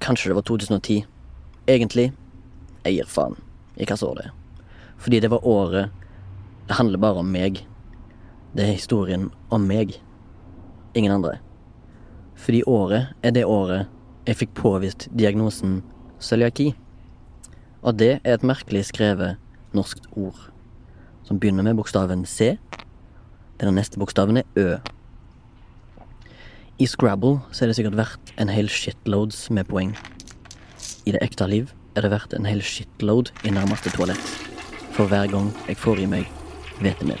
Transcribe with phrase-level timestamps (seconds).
[0.00, 1.04] kanskje det var 2010.
[1.68, 2.10] Egentlig,
[2.84, 3.36] jeg gir faen
[3.76, 4.36] i hvilket år det er.
[5.00, 5.96] Fordi det var året
[6.68, 7.64] Det handler bare om meg.
[8.54, 9.96] Det er historien om meg.
[10.94, 11.40] Ingen andre.
[12.38, 13.88] Fordi året er det året
[14.26, 15.80] jeg fikk påvist diagnosen
[16.22, 16.68] cøliaki.
[17.82, 19.40] Og det er et merkelig skrevet
[19.74, 20.38] norsk ord.
[21.26, 22.54] Som begynner med bokstaven C.
[23.58, 24.76] Den neste bokstaven er Ø.
[26.80, 29.90] I Scrabble så er det sikkert verdt en hel shitloads med poeng.
[31.04, 34.30] I det ekte liv er det verdt en hel shitload i nærmeste toalett.
[34.96, 36.30] For hver gang jeg får i meg
[36.80, 37.20] hvetemel.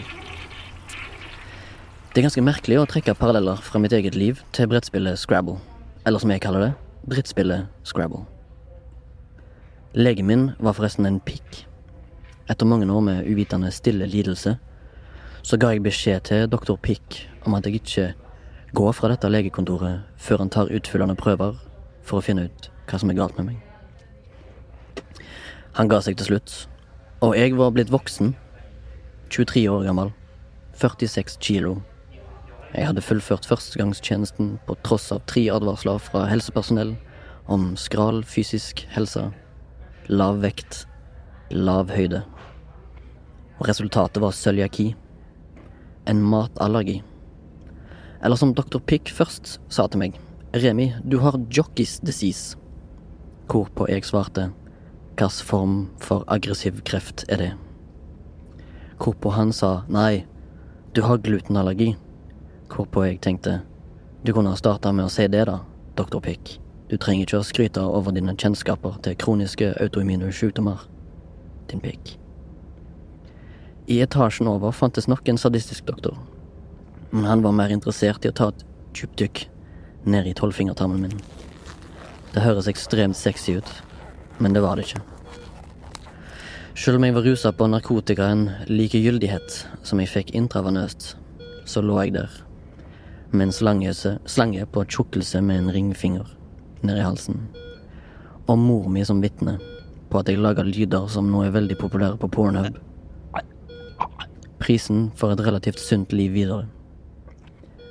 [2.10, 5.58] Det er ganske merkelig å trekke paralleller fra mitt eget liv til brettspillet Scrabble.
[6.08, 6.72] Eller som jeg kaller det,
[7.12, 8.24] drittspillet Scrabble.
[9.92, 11.66] Legen min var forresten en pikk.
[12.48, 14.56] Etter mange år med uvitende stille lidelse,
[15.44, 18.08] så ga jeg beskjed til doktor Pikk om at jeg ikke
[18.76, 21.58] går fra dette legekontoret før han tar utfyllende prøver
[22.06, 23.58] for å finne ut hva som er galt med meg.
[25.78, 26.54] Han ga seg til slutt,
[27.22, 28.34] og jeg var blitt voksen,
[29.30, 30.10] 23 år gammel,
[30.80, 31.76] 46 kilo.
[32.74, 36.94] Jeg hadde fullført førstegangstjenesten på tross av tre advarsler fra helsepersonell
[37.50, 39.28] om skral fysisk helse,
[40.10, 40.84] lav vekt,
[41.50, 42.22] lav høyde.
[43.58, 44.92] Og resultatet var cøliaki.
[46.08, 47.00] En matallergi.
[48.22, 50.18] Eller som doktor Pick først sa til meg.
[50.54, 52.58] Remi, du har jockeys disease.
[53.48, 54.50] Hvorpå jeg svarte.
[55.16, 57.50] Hvilken form for aggressiv kreft er det?
[59.00, 60.24] Hvorpå han sa nei,
[60.94, 61.94] du har glutenallergi.
[62.72, 63.60] Hvorpå jeg tenkte.
[64.24, 65.60] Du kunne ha starta med å si det, da,
[65.96, 66.58] doktor Pick.
[66.90, 70.80] Du trenger ikke å skryte over dine kjennskaper til kroniske autoimmune sykdommer.
[71.70, 72.16] Din pikk.
[73.86, 76.16] I etasjen over fantes nok en sadistisk doktor.
[77.10, 79.44] Men han var mer interessert i å ta et tjupdykk
[80.10, 81.22] ned i tolvfingertarmen min.
[82.30, 83.70] Det høres ekstremt sexy ut,
[84.38, 85.02] men det var det ikke.
[86.78, 91.16] Selv om jeg var rusa på narkotika en likegyldighet som jeg fikk intravenøst,
[91.66, 92.30] så lå jeg der
[93.30, 93.92] med en slange,
[94.26, 96.30] slange på tjukkelse med en ringfinger
[96.82, 97.42] ned i halsen.
[98.46, 99.58] Og mor mi som vitne
[100.10, 102.78] på at jeg lager lyder som nå er veldig populære på Pornhub.
[104.58, 106.66] Prisen for et relativt sunt liv videre.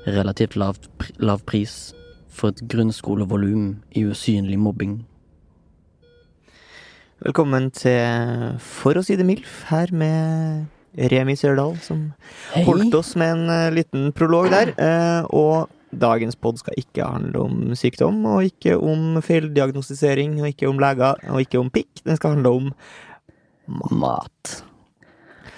[0.07, 0.77] Relativt lav,
[1.19, 1.93] lav pris
[2.31, 5.01] for et grunnskolevolum i usynlig mobbing.
[7.19, 10.69] Velkommen til For å si det MILF, her med
[11.11, 12.13] Remi Sørdal, som
[12.53, 12.63] Hei.
[12.63, 14.71] holdt oss med en eh, liten prolog der.
[14.79, 20.71] Eh, og dagens pod skal ikke handle om sykdom, og ikke om feildiagnostisering, og ikke
[20.71, 22.05] om leger, og ikke om pikk.
[22.05, 22.73] Den skal handle om
[23.99, 24.63] Mat.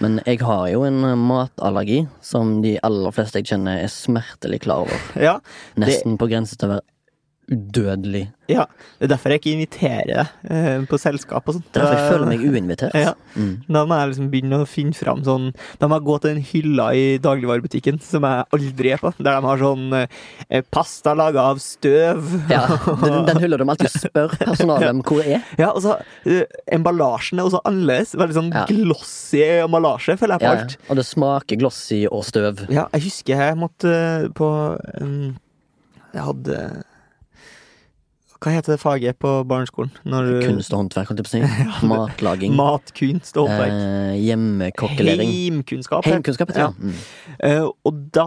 [0.02, 4.88] Men jeg har jo en matallergi som de aller fleste jeg kjenner, er smertelig klar
[4.88, 5.04] over.
[5.22, 5.36] Ja,
[5.80, 6.91] Nesten på grense til å være
[7.52, 8.30] udødelig.
[8.52, 8.66] ja.
[9.00, 11.68] Det er derfor jeg ikke inviterer deg eh, på selskap og sånt.
[11.74, 12.94] Derfor jeg føler meg uinvitert.
[12.98, 13.14] Ja.
[13.36, 13.54] Mm.
[13.72, 15.46] Da må jeg liksom begynne å finne fram sånn
[15.80, 19.40] Da må jeg gå til den hylla i dagligvarebutikken som jeg aldri er på, der
[19.40, 22.28] de har sånn eh, pasta laga av støv.
[22.52, 22.62] Ja,
[23.06, 25.42] den, den hylla de alltid spør personalet om hvor er.
[25.60, 25.98] Ja, og så
[26.28, 26.44] eh,
[26.78, 28.14] Emballasjen er også annerledes.
[28.20, 28.66] Veldig sånn Ja.
[28.70, 30.68] glossy emballasje, føler jeg på Ja, ja.
[30.68, 30.78] alt.
[30.92, 32.66] og det smaker glossy og støv.
[32.70, 34.48] Ja, jeg husker jeg måtte eh, på
[35.02, 35.36] um,
[36.14, 36.58] Jeg hadde
[38.42, 39.92] Hva heter det faget på barneskolen?
[40.10, 41.86] Når du Kunst og håndverk, holdt jeg på å si.
[41.92, 42.56] Matlaging.
[42.58, 43.76] Matkunst og håndverk.
[43.76, 45.30] Eh, hjemmekokkelering.
[45.30, 46.08] Heimkunnskap.
[46.10, 46.72] Heimkunnskap, Ja.
[46.74, 46.82] det.
[46.82, 46.96] Mm.
[47.42, 48.26] Uh, og da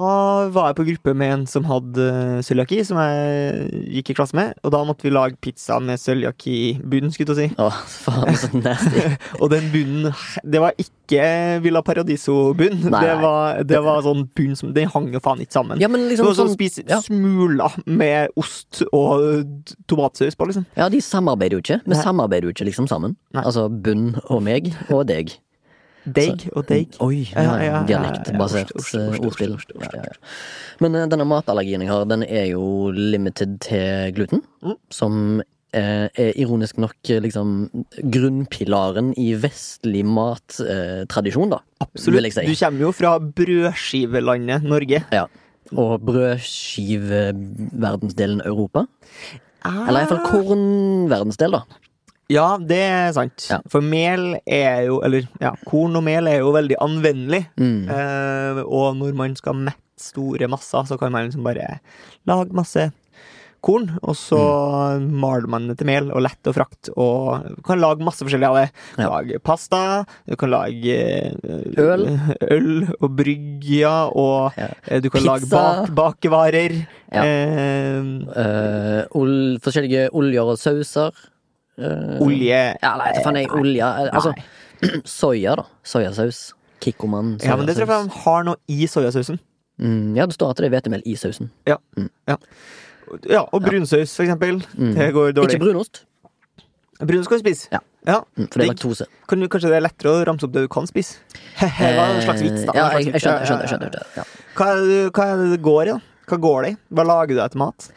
[0.55, 4.39] var jeg på gruppe med en som hadde uh, cøliaki, som jeg gikk i klasse
[4.39, 4.55] med.
[4.63, 7.59] Og da måtte vi lage pizza med cøliaki-bunn, skulle jeg si.
[7.59, 9.03] Å, faen, så nasty.
[9.43, 10.15] Og den bunnen
[10.47, 11.25] Det var ikke
[11.67, 12.87] Villa Paradiso-bunn.
[12.87, 15.83] Det, var- det var sånn bunn som Den hang jo faen ikke sammen.
[15.83, 17.03] Ja, men det liksom var sånn sånn ja.
[17.03, 20.67] smuler med ost og d- tomatsaus på, liksom.
[20.77, 21.81] Ja, de samarbeider jo ikke.
[21.87, 23.17] Vi samarbeider jo ikke liksom sammen.
[23.35, 23.45] Nei.
[23.45, 25.33] Altså bunn og meg og deg.
[26.05, 26.87] Deg og deg.
[27.01, 29.57] Oi, ja, Ja, ja, dialektbasert eh, ordspill.
[30.85, 34.43] Men eh, denne matallergien jeg har, den er jo limited til gluten.
[34.61, 34.77] Mm.
[34.93, 35.41] Som
[35.73, 37.71] eh, er ironisk nok eh, liksom
[38.03, 41.59] grunnpilaren i vestlig mattradisjon, da.
[41.87, 42.33] Absolutt.
[42.37, 42.47] Si.
[42.53, 45.01] Du kommer jo fra brødskivelandet Norge.
[45.15, 45.25] Ja.
[45.73, 48.85] Og brødskiveverdensdelen Europa.
[49.65, 51.81] Eller iallfall kornverdensdel, da.
[52.33, 53.47] Ja, det er sant.
[53.51, 53.59] Ja.
[53.69, 57.43] For mel er jo Eller ja, korn og mel er jo veldig anvendelig.
[57.61, 57.89] Mm.
[57.93, 61.79] Eh, og når man skal mette store masser, så kan man liksom bare
[62.27, 62.89] lage masse
[63.65, 64.39] korn, og så
[65.01, 65.07] Mm.
[65.23, 68.47] maler man det til mel, og lett og frakt, og du kan lage masse forskjellig
[68.51, 68.67] av det.
[68.97, 69.09] Du Ja.
[69.15, 69.81] Lage pasta,
[70.29, 71.33] du kan lage eh,
[71.81, 72.05] Øl.
[72.57, 74.69] øl og brygger, og Ja.
[74.89, 76.77] eh, du kan lage bak bakevarer.
[77.15, 77.23] Ja.
[77.25, 78.01] Eh,
[78.37, 81.11] uh, ol forskjellige oljer og sauser.
[81.79, 83.83] Uh, olje Ja, nei, faen jeg olje
[84.13, 84.31] Altså,
[85.05, 85.65] soya, da.
[85.83, 86.53] Soyasaus.
[86.81, 87.39] Kikkoman.
[87.43, 88.13] Ja, men det tror jeg soyasaus.
[88.13, 89.39] de har noe i soyasausen.
[89.81, 91.51] Mm, ja, det står at det er hvetemel i sausen.
[91.67, 91.77] Ja,
[92.29, 92.37] Ja,
[93.53, 94.61] og brunsaus, for eksempel.
[94.77, 94.95] Mm.
[94.99, 95.57] Det går dårlig.
[95.59, 96.05] Ikke brunost,
[97.03, 97.69] Brunost kan du spise.
[97.73, 97.81] Ja.
[98.07, 98.21] ja.
[98.39, 99.07] mm, for det er laktose.
[99.29, 101.19] Kan du, kanskje det er lettere å ramse opp det du kan spise?
[101.61, 102.73] det var en slags vits, da.
[102.73, 103.43] Eh, Ja, jeg, jeg skjønner.
[103.43, 104.27] Jeg skjønner, jeg skjønner, ja.
[104.55, 104.69] Hva,
[105.11, 105.99] hva det går i, da?
[106.31, 106.77] Hva går det i?
[106.97, 107.89] Hva lager du etter mat?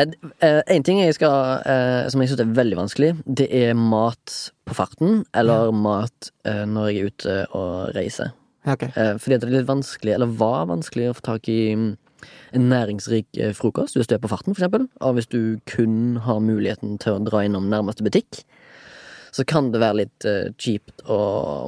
[0.00, 0.12] Én
[0.44, 4.34] eh, En ting jeg skal, eh, som jeg syns er veldig vanskelig, det er mat
[4.68, 8.34] på farten, eller mat eh, når jeg er ute og reiser.
[8.66, 8.84] Ja, ok.
[8.90, 11.90] Eh, fordi det er litt vanskelig, eller var vanskelig, å få tak i mm,
[12.56, 14.88] en næringsrik eh, frokost hvis du er på farten, eksempel.
[15.00, 18.42] Og hvis du kun har muligheten til å dra innom nærmeste butikk,
[19.30, 21.20] så kan det være litt eh, kjipt å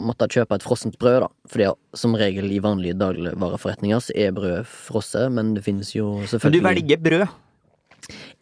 [0.03, 1.31] måtte kjøpe et frossent brød, da.
[1.53, 6.63] Fordi som regel i vanlige dagligvareforretninger så er brød frosset, men det finnes jo selvfølgelig
[6.63, 7.39] Men du velger brød.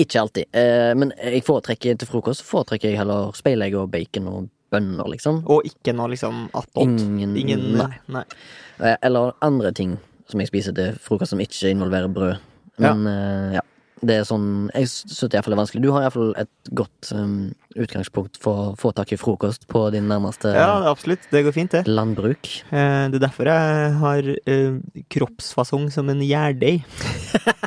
[0.00, 0.48] Ikke alltid.
[0.56, 5.42] Eh, men jeg foretrekker til frokost foretrekker jeg heller speilegg og bacon og bønner, liksom.
[5.50, 6.86] Og ikke noe liksom attåt.
[6.86, 7.90] Ingen, Ingen nei.
[8.08, 8.24] nei.
[9.02, 9.98] Eller andre ting
[10.32, 12.38] som jeg spiser til frokost som ikke involverer brød.
[12.80, 12.94] Ja.
[12.94, 13.64] Men eh, ja.
[14.00, 15.82] Det er sånn Jeg syns det er vanskelig.
[15.84, 20.08] Du har iallfall et godt um, utgangspunkt for å få tak i frokost på din
[20.08, 21.26] nærmeste Ja, absolutt.
[21.32, 21.82] Det går fint, det.
[21.84, 22.48] landbruk.
[22.72, 24.80] Eh, Det er derfor jeg har eh,
[25.12, 26.80] kroppsfasong som en gjærdeig.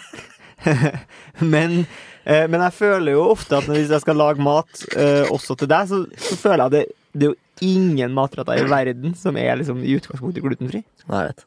[1.54, 1.84] men,
[2.26, 5.70] eh, men jeg føler jo ofte at hvis jeg skal lage mat eh, også til
[5.70, 6.84] deg, så, så føler jeg at det,
[7.14, 10.82] det er jo ingen matretter i verden som er liksom i utgangspunktet glutenfri.
[11.06, 11.46] Ja, jeg vet.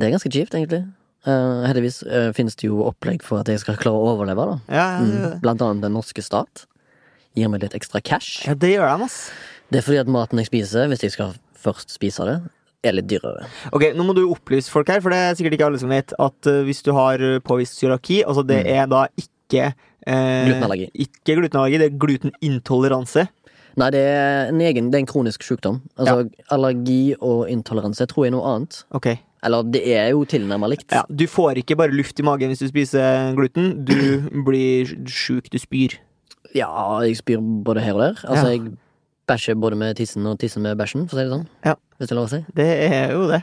[0.00, 0.82] Det er ganske kjipt, egentlig.
[1.28, 4.54] Uh, heldigvis uh, finnes det jo opplegg for at jeg skal klare å overleve, da.
[4.72, 5.10] Ja, Mm.
[5.20, 6.64] ja, Blant annet den norske stat.
[7.36, 8.46] Gir meg litt ekstra cash.
[8.48, 9.28] ja, det gjør han, ass.
[9.70, 12.38] Det er fordi at maten jeg spiser, hvis jeg skal først spise det,
[12.82, 13.44] er litt dyrere.
[13.76, 16.14] Ok, Nå må du opplyse folk her, for det er sikkert ikke alle som vet
[16.18, 18.72] at uh, hvis du har påvist cøliaki, altså det Mm.
[18.80, 19.74] er da ikke
[20.06, 20.86] Glutenallergi.
[21.04, 23.26] Ikke glutenallergi, det er glutenintoleranse.
[23.76, 25.82] Nei, det er en egen, det er en kronisk sykdom.
[26.00, 28.80] Altså, Allergi og intoleranse tror jeg er noe annet.
[28.96, 29.10] Ok.
[29.42, 30.90] Eller det er jo tilnærma likt.
[30.92, 33.84] Ja, Du får ikke bare luft i magen hvis du spiser gluten.
[33.88, 33.96] Du
[34.46, 35.96] blir sjuk, du spyr.
[36.54, 36.68] Ja,
[37.06, 38.14] jeg spyr både her og der.
[38.26, 38.54] Altså, Ja.
[38.58, 38.72] jeg
[39.30, 41.46] bæsjer både med tissen og tissen med bæsjen, for å si det sånn.
[41.64, 41.74] Ja.
[42.00, 42.38] Hvis det er lov å si.
[42.56, 43.38] Det er jo det.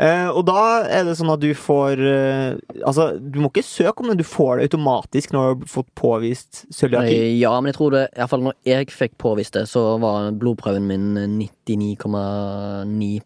[0.00, 4.00] Uh, og da er det sånn at du får uh, Altså, du må ikke søke
[4.02, 7.18] om det, du får det automatisk når du har fått påvist cøliaki.
[7.38, 11.12] Ja, men jeg tror det, iallfall når jeg fikk påvist det, så var blodprøven min
[11.44, 13.20] 99,9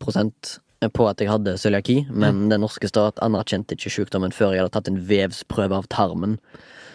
[0.93, 4.75] på at jeg hadde cøliaki, men den norske stat anerkjente ikke sykdommen før jeg hadde
[4.77, 6.39] tatt en vevsprøve av tarmen,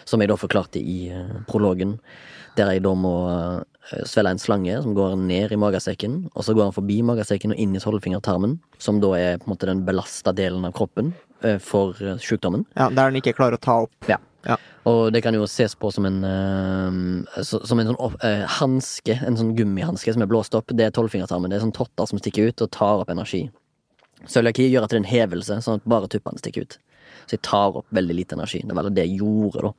[0.08, 1.98] som jeg da forklarte i eh, prologen,
[2.58, 6.56] der jeg da må eh, svelge en slange som går ned i magesekken, og så
[6.56, 9.84] går han forbi magesekken og inn i tolvfingertarmen, som da er på en måte den
[9.86, 11.14] belasta delen av kroppen
[11.44, 12.66] eh, for sykdommen.
[12.74, 13.96] Ja, Der den ikke klarer å ta opp.
[14.10, 14.18] Ja.
[14.48, 14.56] Ja.
[14.88, 19.36] Og det kan jo ses på som en uh, Som en sånn eh, hanske, en
[19.36, 20.72] sånn gummihanske som er blåst opp.
[20.72, 21.52] Det er tolvfingertarmen.
[21.52, 23.48] Det er sånn totter som stikker ut og tar opp energi.
[24.28, 26.78] Cøliaki gjør at det er en hevelse, sånn at bare tuppene stikker ut.
[27.26, 28.62] Så jeg tar opp veldig lite energi.
[28.66, 29.72] Det var det jeg gjorde, da.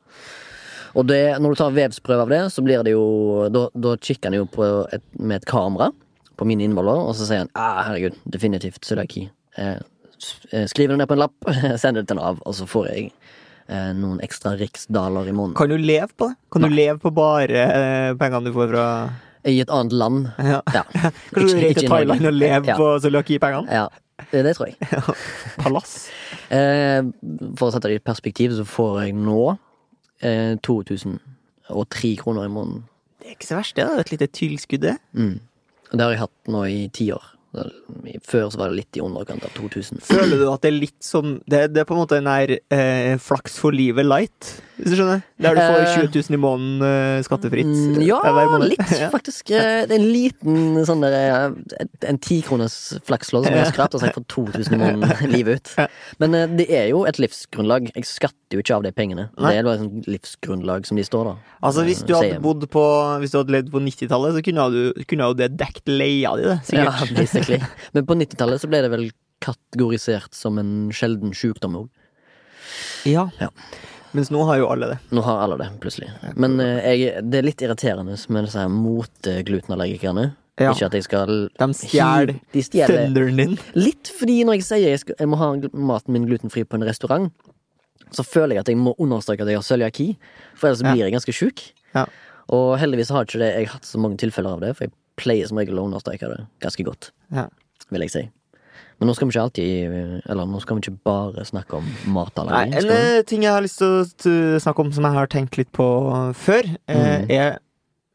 [0.98, 3.04] Og det, når du tar vevsprøve av det, så blir det jo
[3.54, 5.92] Da, da kikker han jo på et, med et kamera
[6.40, 9.28] på mine innvoller, og så sier han ah, herregud, definitivt cøliaki.
[9.62, 9.78] Eh,
[10.52, 11.38] eh, det ned på en lapp,
[11.82, 13.10] sender det til Nav, og så får jeg
[13.68, 15.58] eh, noen ekstra riksdaler i måneden.
[15.60, 16.40] Kan du leve på det?
[16.52, 18.88] Kan du leve på bare eh, pengene du får fra
[19.48, 20.32] I et annet land.
[20.42, 20.62] ja.
[20.74, 20.84] Ja.
[21.36, 21.92] Kanskje du reiser til.
[21.94, 22.80] Thailand og lever Ja.
[22.80, 23.82] på cøliaki-pengene?
[23.84, 23.90] ja.
[24.32, 24.78] Det, tror jeg.
[25.64, 25.98] Palass.
[26.54, 27.02] Eh,
[27.58, 29.42] for å sette det i perspektiv, så får jeg nå
[30.22, 32.88] eh, 2003 kroner i måneden.
[33.22, 33.86] Det er ikke så verst, det.
[33.88, 34.00] da.
[34.02, 34.98] Et lite tilskudd, det.
[35.14, 35.38] Mm.
[35.92, 37.30] Det har jeg hatt nå i ti år.
[38.24, 40.00] Før så var det litt i underkant av 2000.
[40.08, 42.54] Føler du at det er litt som Det, det er på en måte den der
[42.72, 45.22] eh, flaks for livet light, hvis du skjønner?
[45.42, 48.20] Der du får Eh, 20 000 i måneden eh, skattefritt Mm, eh, ja,
[48.66, 49.52] litt, faktisk.
[49.54, 52.76] Eh, Det er en liten sånn der eh, En tikroners
[53.08, 55.90] flakslodd som jeg har skrapt og sagt for 2000 i måneden livet ut.
[56.22, 57.92] Men eh, det er jo et livsgrunnlag.
[57.96, 59.28] Jeg skatter jo ikke av de pengene.
[59.38, 61.36] Det er bare et livsgrunnlag som de står, da.
[61.64, 62.84] Altså Hvis du Eh, hadde bodd på
[63.24, 66.50] Hvis du hadde levd på 90-tallet, så kunne du, kunne jo det dekket leia di,
[66.50, 66.58] det.
[66.68, 67.02] Sikkert.
[67.08, 67.62] Ja, basically.
[67.96, 69.08] Men på 90-tallet så ble det vel
[69.42, 71.88] kategorisert som en sjelden sjukdom òg.
[73.10, 73.24] Ja.
[73.42, 73.48] Ja.
[74.14, 74.98] Mens nå har jo alle det.
[75.16, 76.10] Nå har alle det, plutselig.
[76.36, 80.32] Men eh, jeg, det er litt irriterende med disse her moteglutenallergikerne.
[80.60, 80.74] Ja.
[80.76, 83.54] Ikke at jeg skal De stjeler thunderen din.
[83.80, 86.86] Litt fordi når jeg sier jeg, skal, jeg må ha maten min glutenfri på en
[86.86, 87.32] restaurant,
[88.12, 90.10] så føler jeg at jeg må understreke at jeg har cøliaki,
[90.60, 90.92] for ellers Ja.
[90.92, 91.64] blir jeg ganske sjuk.
[91.96, 92.06] Ja.
[92.52, 95.48] Og heldigvis har ikke det, jeg hatt så mange tilfeller av det, for jeg pleier
[95.48, 97.48] som regel å understreke det ganske godt, Ja.
[97.90, 98.30] vil jeg si.
[99.02, 99.94] Men nå skal vi ikke alltid
[100.30, 102.84] Eller nå skal vi ikke bare snakke om Nei, matallergi.
[102.86, 103.96] en ting jeg har lyst til
[104.30, 105.88] å snakke om som jeg har tenkt litt på
[106.38, 107.32] før, eh, Mm.
[107.34, 107.58] er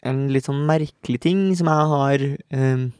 [0.06, 2.24] en litt sånn merkelig ting som jeg har
[2.54, 2.92] um,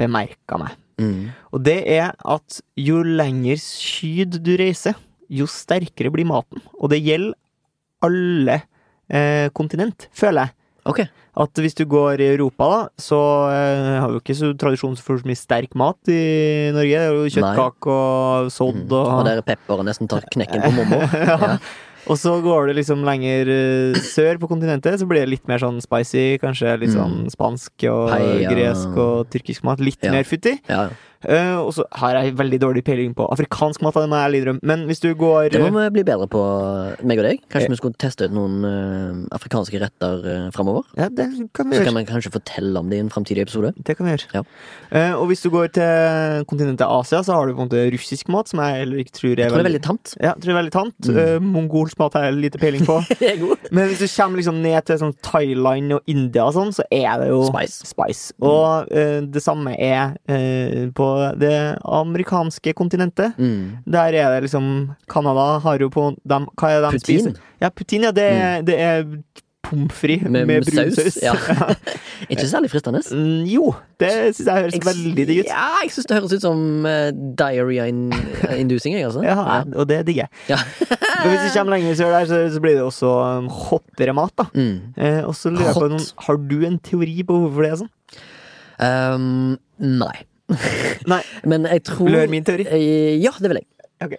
[0.00, 0.74] bemerka meg.
[0.98, 1.30] Mm.
[1.52, 4.96] Og det er at jo lenger syd du reiser,
[5.30, 6.60] jo sterkere blir maten.
[6.80, 7.34] Og det gjelder
[8.02, 8.62] alle
[9.08, 10.54] eh, kontinent, føler jeg.
[10.88, 11.04] Ok.
[11.42, 13.18] At hvis du går i Europa, da, så
[13.52, 16.98] eh, har vi jo ikke så tradisjon for så mye sterk mat i Norge.
[16.98, 18.92] Det er jo kjøttkake og sodd Mm.
[18.92, 21.06] og Og er pepperet nesten tar knekken på mormor.
[21.30, 21.38] ja.
[21.38, 21.56] Ja.
[22.10, 25.62] Og så går du liksom lenger eh, sør på kontinentet, så blir det litt mer
[25.62, 26.36] sånn spicy.
[26.42, 27.30] Kanskje litt sånn Mm.
[27.30, 28.50] spansk og Paella.
[28.50, 29.78] gresk og tyrkisk mat.
[29.80, 30.10] Litt Ja.
[30.10, 30.88] mer Ja, Ja,
[31.24, 34.62] Eh, og så har jeg veldig dårlig peiling på afrikansk mat, må jeg ærlig innrømme.
[34.62, 36.42] Men hvis du går Det må vi bli bedre på,
[37.06, 37.42] meg og deg.
[37.52, 40.86] Kanskje vi skulle teste ut noen uh, afrikanske retter uh, framover?
[40.98, 41.90] Ja, det kan vi Så gjøre.
[41.90, 43.72] kan vi kanskje fortelle om det i en framtidig episode.
[43.76, 44.28] Det kan vi gjøre.
[44.34, 44.42] Ja.
[44.92, 48.28] Uh, og hvis du går til kontinentet Asia, så har du på en måte russisk
[48.32, 50.14] mat, som jeg heller ikke tror er Jeg tror det er veldig tamt.
[50.20, 51.08] ja, tror det er veldig tant.
[51.08, 51.18] Mm.
[51.22, 52.98] Eh, mongolsk mat har jeg lite peiling på.
[53.74, 57.22] Men hvis du kommer liksom ned til sånn Thailand og India og sånn, så er
[57.22, 57.86] det jo Spice.
[57.92, 58.34] spice.
[58.42, 61.54] Og eh, det samme er eh, på det
[61.84, 63.38] amerikanske kontinentet.
[63.38, 63.78] Mm.
[63.86, 64.66] Der er det liksom
[65.10, 67.06] Canada har jo på dem, Hva er det de Putin.
[67.32, 67.40] spiser?
[67.62, 68.10] Ja, putin, ja.
[68.16, 69.04] Det er, det er
[69.62, 71.18] pommes frites med, Med brun saus, saus.
[71.22, 71.34] ja.
[72.32, 73.00] Ikke særlig fristende.
[73.14, 73.68] Mm, jo,
[74.00, 75.48] det syns jeg høres Jeg- veldig digg ut.
[75.50, 79.22] Ja, jeg syns det høres ut som uh, diarrhea-inducing, jeg, altså.
[79.30, 80.30] Ja, og det digger jeg.
[80.52, 80.58] Ja.
[81.22, 84.34] Men hvis vi kommer lenger sør der, så, så blir det også um, hottere mat,
[84.38, 84.46] da.
[84.54, 84.76] Mm.
[84.98, 87.80] Eh, og så lurer jeg på noen, Har du en teori på hvorfor det er
[87.84, 87.92] sånn?
[88.82, 90.14] Um, nei.
[91.12, 91.20] Nei.
[91.48, 92.66] Men jeg tror høre min teori?
[92.68, 93.68] Eh, Ja, det vil jeg.
[94.02, 94.18] Okay.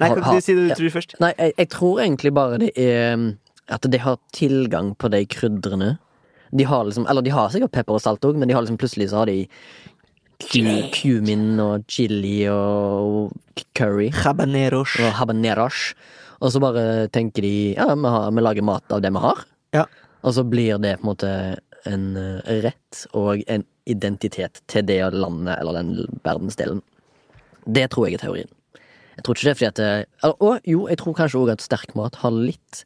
[0.00, 1.16] Nei, kan du si det du tror først?
[1.20, 3.26] Nei, jeg, jeg tror egentlig bare det er um,
[3.70, 5.90] At de har tilgang på de krydderne.
[6.56, 8.78] De har liksom Eller de har sikkert pepper og salt òg, men de har liksom
[8.80, 9.44] plutselig så har de
[10.40, 13.30] cu- cumin og chili og
[13.76, 14.96] curry Habaneros.
[15.00, 15.92] og habaneros.
[16.40, 19.44] Og så bare tenker de ja, vi, har, vi lager mat av det vi har.
[19.76, 19.84] Ja.
[20.24, 21.32] Og så blir det på en måte
[21.88, 25.90] en eh, rett og en identitet til det landet eller den
[26.24, 26.80] verdensdelen.
[27.66, 28.50] Det tror jeg er teorien.
[29.16, 29.90] Jeg tror ikke det er fordi at det,
[30.22, 32.84] eller, Og jo, jeg tror kanskje òg at sterk mat har litt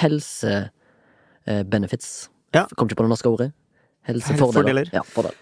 [0.00, 2.08] helsebenefits.
[2.28, 2.32] eh.
[2.60, 2.64] Ja.
[2.76, 3.50] Kom ikke på det norske ordet.
[4.08, 4.62] Helsefordeler.
[4.62, 4.86] Fordeler.
[4.94, 5.34] Ja, fordel.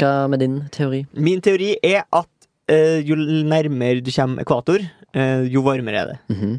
[0.00, 1.00] Hva med din teori?
[1.14, 2.28] Min teori er at
[2.72, 3.14] uh, jo
[3.46, 4.78] nærmere du kommer ekvator,
[5.14, 6.18] uh, jo varmere er det.
[6.34, 6.54] Mhm.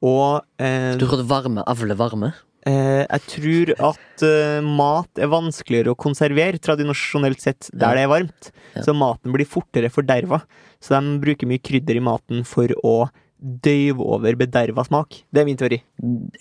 [0.00, 2.32] Og uh, Du tror at varme avler varme?
[2.66, 8.12] Eh, jeg tror at eh, mat er vanskeligere å konservere tradisjonelt sett der det er
[8.12, 8.50] varmt.
[8.84, 10.42] Så maten blir fortere forderva.
[10.82, 15.20] Så de bruker mye krydder i maten for å døyve over bederva smak.
[15.30, 15.76] Det er min teori.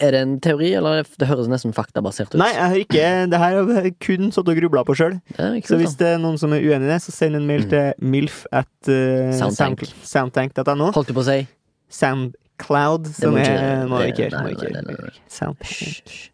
[0.02, 2.40] Er det en teori, eller det høres nesten faktabasert ut?
[2.42, 5.20] Nei, jeg har ikke Det her har jeg kun satt og grubla på sjøl.
[5.62, 7.70] Så hvis det er noen som er uenig i det, så send en mail Mm.
[7.70, 9.86] til milf at uh, Soundtank.
[10.02, 10.90] soundtank.no.
[10.90, 11.40] Soundtank Holdt du på å si?
[12.58, 15.12] Soundcloud, som er Må ikke gjøre.
[15.62, 16.30] hysj.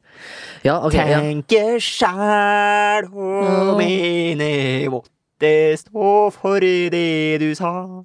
[0.64, 0.94] Ja, ok.
[0.94, 1.20] Ja.
[1.20, 3.78] Tenke sjæl og Ja.
[3.78, 8.04] mene måtte stå for det du sa.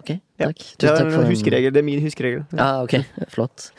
[0.00, 0.56] ok, takk.
[0.56, 1.22] Det Tusen takk for
[1.74, 2.44] Det er min huskeregel.
[2.56, 3.04] Ja, ok.
[3.28, 3.70] Flott.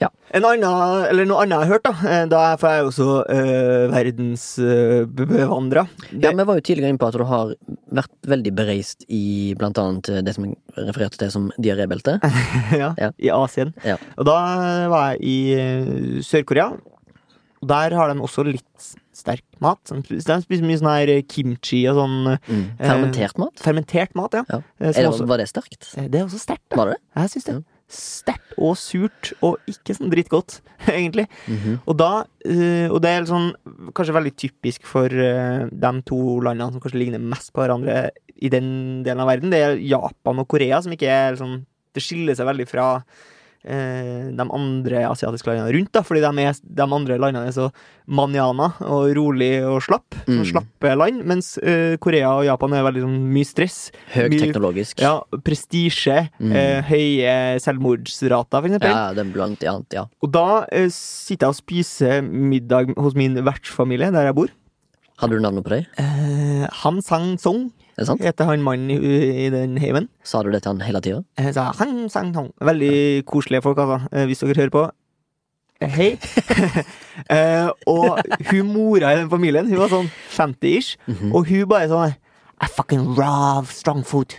[0.00, 1.92] En annen, eller noe annet jeg har hørt, da.
[2.06, 5.86] eh, Da er for jeg er jo også uh, verdensbevandra.
[6.20, 7.54] Ja, Vi var jo tidligere inne på at du har
[7.96, 12.20] vært veldig bereist i blant annet det som jeg refererte til som diarébeltet.
[12.82, 13.10] ja, Ja.
[13.18, 13.72] i Asien.
[13.84, 13.96] Ja.
[14.18, 14.36] Og da
[14.92, 16.72] var jeg i eh, Sør-Korea.
[17.68, 19.80] Der har de også litt sterk mat.
[19.90, 20.02] De
[20.44, 22.68] spiser mye sånn her kimchi og sånn eh, Mm.
[22.78, 23.56] Fermentert mat.
[23.64, 24.32] fermentert mat.
[24.38, 24.44] ja.
[24.48, 24.60] Ja.
[24.78, 25.88] Eh, Er det, også, var det sterkt?
[25.98, 26.68] Eh, det er også sterkt.
[26.76, 27.00] Var det?
[27.16, 27.56] Jeg syns det.
[27.58, 27.62] Ja.
[27.88, 30.58] Sterkt og surt, og ikke sånn drittgodt,
[30.92, 31.24] egentlig.
[31.48, 31.78] Mhm.
[31.88, 33.50] Og da uh, Og det er sånn
[33.96, 38.50] kanskje veldig typisk for uh, de to landene som kanskje ligner mest på hverandre i
[38.52, 39.50] den delen av verden.
[39.50, 41.62] Det er Japan og Korea, som ikke er sånn
[41.96, 42.84] Det skiller seg veldig fra
[43.68, 47.68] de andre asiatiske landene rundt, da, fordi de, er, de andre landene er så
[48.08, 50.16] manjana og rolig og slapp.
[50.28, 50.40] Mm.
[50.48, 53.78] Slappe land, mens uh, Korea og Japan er veldig sånn mye stress.
[54.14, 55.02] Høyteknologisk.
[55.04, 56.52] Ja, prestisje, Mm.
[56.54, 57.32] Uh, høye
[57.62, 58.92] selvmordsrater, for eksempel.
[58.92, 60.04] Ja, er blant annet, ja.
[60.24, 64.52] Og da uh, sitter jeg og spiser middag hos min vertsfamilie, der jeg bor.
[65.18, 65.88] Hadde du navnet på deg?
[65.98, 68.22] Eh, Han Sang Song Er det sant?
[68.22, 70.04] heter han mannen i, i den heimen.
[70.22, 71.24] Sa du det til han hele tida?
[71.40, 72.52] Jeg sa han sang tong.
[72.62, 73.98] Veldig koselige folk, altså.
[74.14, 74.84] eh, Hvis dere hører på.
[75.82, 76.10] Eh, Hei.
[77.28, 78.20] Eh, og
[78.52, 81.32] hun mora i den familien, hun var sånn 50-ish, Mhm.
[81.34, 82.12] og hun bare sånn
[82.62, 84.36] I fucking raw strong food.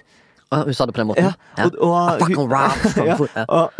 [0.51, 1.27] Ah, hun sa det på den måten?
[1.27, 3.29] Ja, og, og, I fucking love strong food.
[3.35, 3.43] Ja.
[3.51, 3.75] og,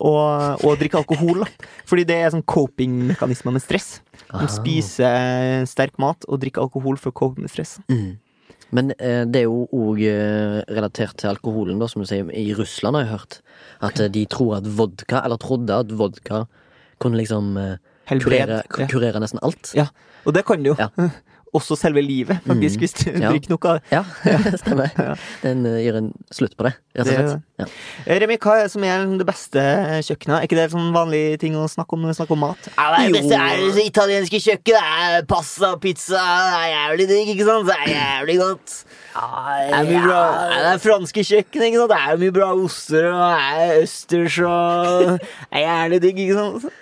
[0.00, 1.68] og, og, drikke alkohol, da.
[1.86, 4.00] Fordi det er sånn coping-mekanismer med stress.
[4.32, 4.50] De Ah.
[4.50, 7.76] spiser sterk mat og drikker alkohol for å cope med stress.
[7.92, 8.16] Mm.
[8.74, 12.26] Men eh, det er jo òg eh, relatert til alkoholen, da, som du sier.
[12.34, 13.36] I Russland har jeg hørt
[13.86, 16.44] at eh, de tror at vodka, eller trodde at vodka
[17.02, 17.76] kunne liksom eh,
[18.10, 18.26] Helbred.
[18.26, 18.88] kurere, Ja.
[18.90, 19.70] kurere nesten alt.
[19.78, 19.86] Ja.
[20.26, 20.76] Og det kan det jo.
[20.80, 20.90] Ja.
[21.54, 22.82] Også selve livet, faktisk, Mm.
[22.82, 23.28] hvis du Ja.
[23.30, 23.80] drikker noe.
[23.94, 24.02] Ja,
[24.58, 24.90] stemmer.
[25.42, 27.42] Den eh, gir en slutt på det, rett og slett.
[27.60, 27.66] Ja.
[28.08, 29.62] Eh, Remi, hva er det som er det beste
[30.08, 30.34] kjøkkenet?
[30.40, 32.66] Er ikke det sånn vanlig ting å snakke om når vi snakker om mat?
[32.74, 34.62] Ja, det beste er det italienske kjøkkenet.
[34.64, 34.82] Det
[35.14, 36.18] er pasta, pizza.
[36.18, 37.66] Det er jævlig digg, ikke sant?
[37.70, 38.74] Det er jævlig godt.
[39.14, 40.22] Det er bra.
[40.50, 41.94] Det er franske kjøkken, ikke sant?
[41.94, 46.34] Det er mye bra oster, og det er østers, og Det er jævlig digg, ikke
[46.40, 46.72] sant?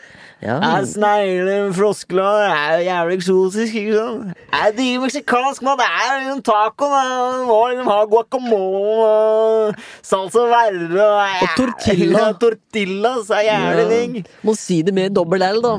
[0.43, 0.57] Ja.
[0.59, 4.33] Er snegler, floskler, det er jævlig eksotisk, ikke sant?
[4.53, 7.03] Det driver meksikansk mat, det er jo en taco, da.
[7.37, 12.25] Du må liksom ha guacamole og salsa verde og Og tortilla.
[12.25, 14.33] Ja, tortillas er jævlig digg.
[14.43, 15.77] Må si det med dobbel L, da.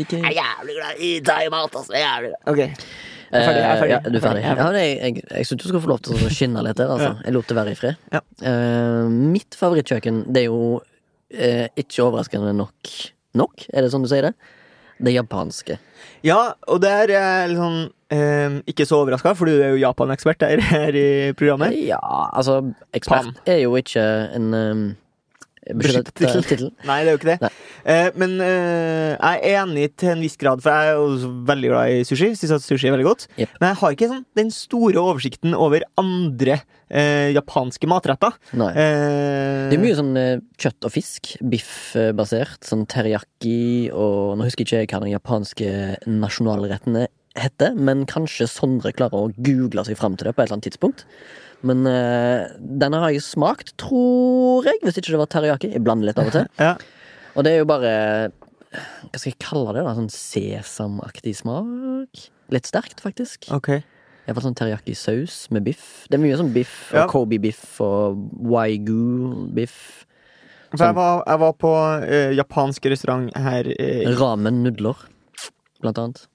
[0.00, 1.92] Ikke Jeg er jævlig glad i thaimat, altså.
[1.92, 2.40] Jeg er jævlig glad.
[2.54, 2.70] Okay.
[3.28, 3.60] Jeg er ferdig.
[3.60, 3.90] Jeg er Eh, ferdig.
[3.92, 4.42] Ja, du er ferdig.
[4.42, 6.78] Jeg er Ja, jeg jeg, jeg syns du skal få lov til å skinne litt
[6.80, 7.10] der, altså.
[7.26, 7.94] Jeg lot det være i fred.
[8.12, 8.20] Ja.
[8.40, 12.92] Uh, mitt favorittkjøkken, det er jo uh, ikke overraskende nok
[13.36, 14.34] Nok, er det sånn du sier det?
[14.98, 15.76] Det japanske.
[16.26, 17.82] Ja, og det er jeg sånn
[18.14, 21.08] eh, ikke så overraska, for du er jo Japan-ekspert her, her i
[21.38, 21.76] programmet.
[21.86, 22.00] Ja,
[22.32, 22.60] altså
[22.96, 24.02] Ekspert er jo ikke
[24.34, 24.82] en um,
[25.76, 26.70] beskyttet eh, tittel.
[26.88, 27.50] Nei, det er jo ikke det.
[27.84, 31.70] Eh, men eh, jeg er enig til en viss grad, for jeg er jo veldig
[31.72, 32.30] glad i sushi.
[32.38, 33.26] Syns at sushi er veldig godt.
[33.36, 33.54] Yep.
[33.60, 38.38] Men jeg har ikke sånn, den store oversikten over andre eh, japanske matretter.
[38.58, 38.70] Nei.
[38.72, 42.62] Eh, Det er mye sånn eh, kjøtt og fisk, biff-basert.
[42.68, 45.70] Sånn teriyaki og Nå husker jeg ikke hva den japanske
[46.08, 47.04] nasjonalretten
[47.38, 50.66] heter, men kanskje Sondre klarer å google seg fram til det på et eller annet
[50.72, 51.04] tidspunkt.
[51.66, 55.72] Men uh, denne har jeg smakt, tror jeg, hvis ikke det var teriyaki.
[55.74, 56.46] Jeg blander litt av og til.
[56.60, 56.74] Ja.
[57.34, 57.92] Og det er jo bare
[58.70, 59.84] Hva skal jeg kalle det?
[59.86, 59.94] da?
[59.96, 62.26] Sånn sesamaktig smak?
[62.54, 63.48] Litt sterkt, faktisk.
[64.28, 66.04] Jeg har fått sånn teriyaki-saus med biff.
[66.08, 67.06] Det er mye sånn biff, Ja.
[67.08, 69.78] Kobe-biff og waigu-biff.
[70.68, 70.82] Sånn.
[70.84, 75.00] jeg var, jeg var på uh, japansk restaurant her uh, Ramen nudler,
[75.80, 76.26] blant annet.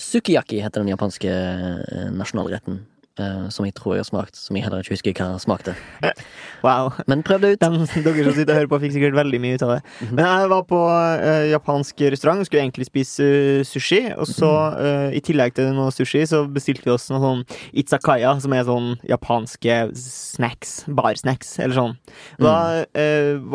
[0.00, 2.78] Sukiyaki heter den japanske eh, nasjonalretten.
[3.20, 5.74] Eh, som jeg tror jeg har smakt, som jeg heller ikke husker hva smakte.
[6.60, 6.90] Wow.
[7.08, 7.60] Men prøv det ut.
[7.62, 7.68] De,
[8.04, 9.78] dere som sitter og hører på, fikk sikkert veldig mye ut av det.
[10.04, 10.10] Mhm.
[10.18, 14.00] Men jeg var på uh, japansk restaurant og skulle egentlig spise uh, sushi.
[14.12, 14.84] Og så, Mhm.
[14.84, 17.40] eh, i tillegg til noe sushi, så bestilte vi oss noe sånn
[17.72, 20.84] itzakaya, som er sånn japanske snacks.
[20.88, 21.96] Barsnacks, eller sånn.
[22.38, 22.84] Og Da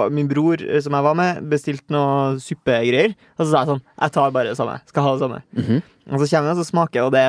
[0.01, 3.13] var min bror, som jeg var med, bestilte noe suppegreier.
[3.37, 4.79] Og så sa jeg sånn Jeg tar bare det samme.
[4.89, 5.43] Skal ha det samme.
[5.55, 5.83] Mhm.
[6.11, 7.25] Og så kommer jeg og så smaker og det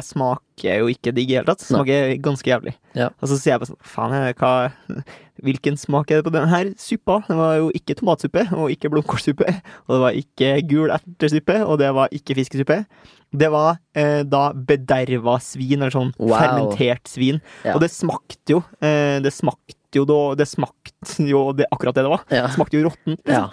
[0.57, 1.61] smaker jo ikke digg i det hele tatt.
[1.65, 2.75] Smaker ganske jævlig.
[2.97, 3.11] Ja.
[3.21, 4.73] Og så sier jeg bare sånn Faen, hva
[5.45, 7.19] Hvilken smak er det på den her suppa?
[7.29, 9.45] Det var jo ikke tomatsuppe, og ikke blomkålsuppe,
[9.85, 12.79] og det var ikke gul ertesuppe, og det var ikke fiskesuppe.
[13.37, 16.39] Det var eh, da bederva svin, eller sånn Wow.
[16.41, 17.43] fermentert svin.
[17.67, 17.75] Ja.
[17.77, 22.07] Og det smakte jo eh, Det smakte jo da Det smakte jo det, akkurat det
[22.07, 22.25] det var.
[22.33, 22.47] Ja.
[22.47, 23.21] Det smakte jo råttent.
[23.21, 23.37] liksom.
[23.37, 23.51] Ja.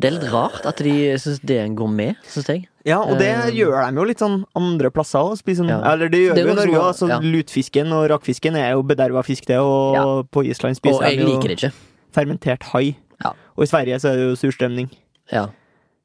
[0.00, 2.64] Det er litt rart at de syns det en gourmet, syns jeg.
[2.88, 5.36] Ja, og det um, gjør de jo litt sånn andre plasser òg.
[5.38, 5.80] Sånn, Ja.
[5.92, 7.18] Eller det gjør Det vi i Norge Altså, ja.
[7.20, 9.58] lutfisken og rakfisken er jo bederva fisk, det.
[9.62, 10.04] Og Ja.
[10.32, 11.72] på Island spiser de jo liker det ikke.
[12.12, 12.96] fermentert hai.
[13.22, 13.34] Ja.
[13.56, 14.90] Og i Sverige så er det jo surstrømning.
[15.30, 15.46] Ja.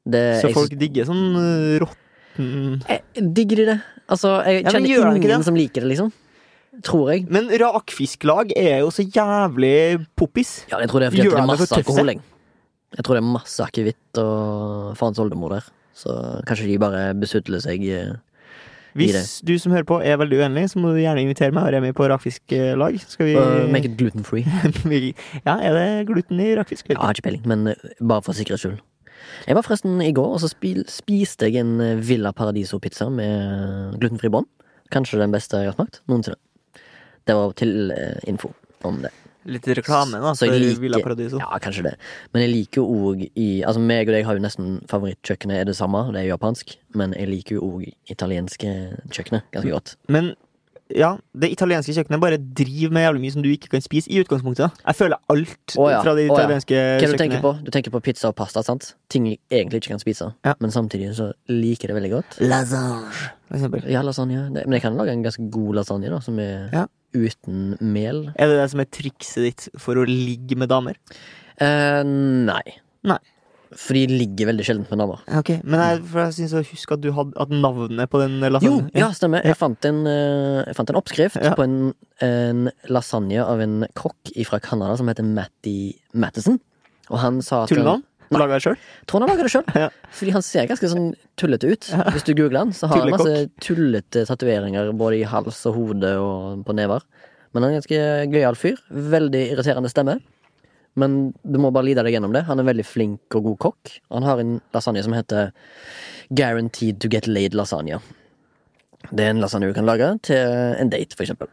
[0.08, 2.06] Det, Så folk digger sånn uh, råtten
[2.88, 3.80] Eh, Digger de det?
[4.08, 6.12] Altså, jeg kjenner ingen som liker det, liksom.
[6.86, 7.26] Tror jeg.
[7.28, 10.64] Men rakfisklag er jo så jævlig poppis.
[10.70, 12.12] Ja, jeg tror det er fordi Gjør det er masse alkohol.
[12.96, 13.04] Jeg.
[13.04, 15.68] tror det er masse akevitt og faens oldemor der.
[15.98, 16.14] Så
[16.46, 18.12] kanskje de bare besudler seg eh,
[18.94, 21.66] I Hvis du som hører på er veldig uenig, så må du gjerne invitere meg
[21.66, 23.00] og Remi på rakfisklag.
[23.02, 24.46] Så Skal vi uh, make it gluten free.
[25.48, 26.92] Ja, er det gluten i rakfisk?
[26.94, 28.78] Ja, ikke peiling, men eh, bare for sikkerhets skyld.
[29.46, 34.30] Jeg var forresten i går, og så spiste jeg en eh, Villa Paradiso-pizza med glutenfri
[34.32, 34.48] bånd.
[34.94, 36.38] Kanskje den beste jeg har smakt noensinne.
[37.28, 38.54] Det var til eh, info
[38.88, 39.12] om det.
[39.48, 40.34] Litt reklame, da.
[40.36, 41.38] Så jeg for liker- Villa Paradiso.
[41.40, 41.94] Ja, kanskje det.
[42.34, 45.64] Men jeg liker jo òg i Altså, meg og deg har jo nesten favorittkjøkkenet er
[45.64, 46.76] det samme, det er japansk.
[46.94, 48.74] Men jeg liker jo òg italienske
[49.10, 49.96] kjøkkenet ganske godt.
[50.08, 50.34] Men
[50.94, 54.20] ja, det italienske kjøkkenet bare driver med jævlig mye som du ikke kan spise i
[54.22, 54.68] utgangspunktet.
[54.70, 54.84] da.
[54.86, 56.38] Jeg føler alt oh, ja, fra det å ja.
[56.38, 57.52] italienske Hva det du tenker på?
[57.64, 58.94] Du tenker på pizza og pasta, sant?
[59.12, 60.30] Ting jeg egentlig ikke kan spise.
[60.46, 60.54] Ja.
[60.60, 62.38] Men samtidig så liker jeg det veldig godt.
[62.40, 63.10] Lasagne,
[63.48, 63.84] for eksempel.
[63.92, 64.46] Ja, lasagne.
[64.54, 66.86] Men jeg kan lage en ganske god lasagne, da, som er Ja.
[67.26, 68.24] Uten mel.
[68.38, 70.96] Er det det som er trikset ditt for å ligge med damer?
[71.58, 72.62] Eh, nei.
[73.08, 73.18] Nei.
[73.76, 75.18] For de ligger veldig sjeldent med damer.
[75.36, 78.38] Ok, Men jeg, for jeg synes jeg husker at du hadde at navnet på den
[78.40, 79.44] lasagnen Jo, ja, stemmer.
[79.44, 81.52] Jeg fant en, eh, jeg fant en oppskrift Ja.
[81.58, 81.76] på en,
[82.24, 85.76] en lasagne av en kokk fra Canada som heter Matty
[86.16, 86.56] Mattison.
[87.12, 88.02] Og han sa at Tullenavn?
[88.30, 88.40] Nei.
[88.42, 88.76] laga det sjøl?
[89.08, 89.66] Tror han har laga det sjøl.
[89.78, 89.88] Ja.
[90.18, 91.10] Fordi han ser ganske sånn
[91.40, 91.90] tullete ut.
[92.14, 96.12] Hvis du googler han, så har han masse tullete tatoveringer både i hals og hode
[96.20, 97.06] og på never.
[97.52, 98.02] Men han er en ganske
[98.34, 98.82] gøyal fyr.
[98.90, 100.18] Veldig irriterende stemme.
[100.98, 102.44] Men du må bare lide deg gjennom det.
[102.48, 103.94] Han er veldig flink og god kokk.
[104.12, 105.52] Han har en lasagne som heter
[106.34, 108.00] Guaranteed to get laid lasagne.
[109.08, 110.42] Det er en lasagne du kan lage til
[110.82, 111.48] en date, for eksempel.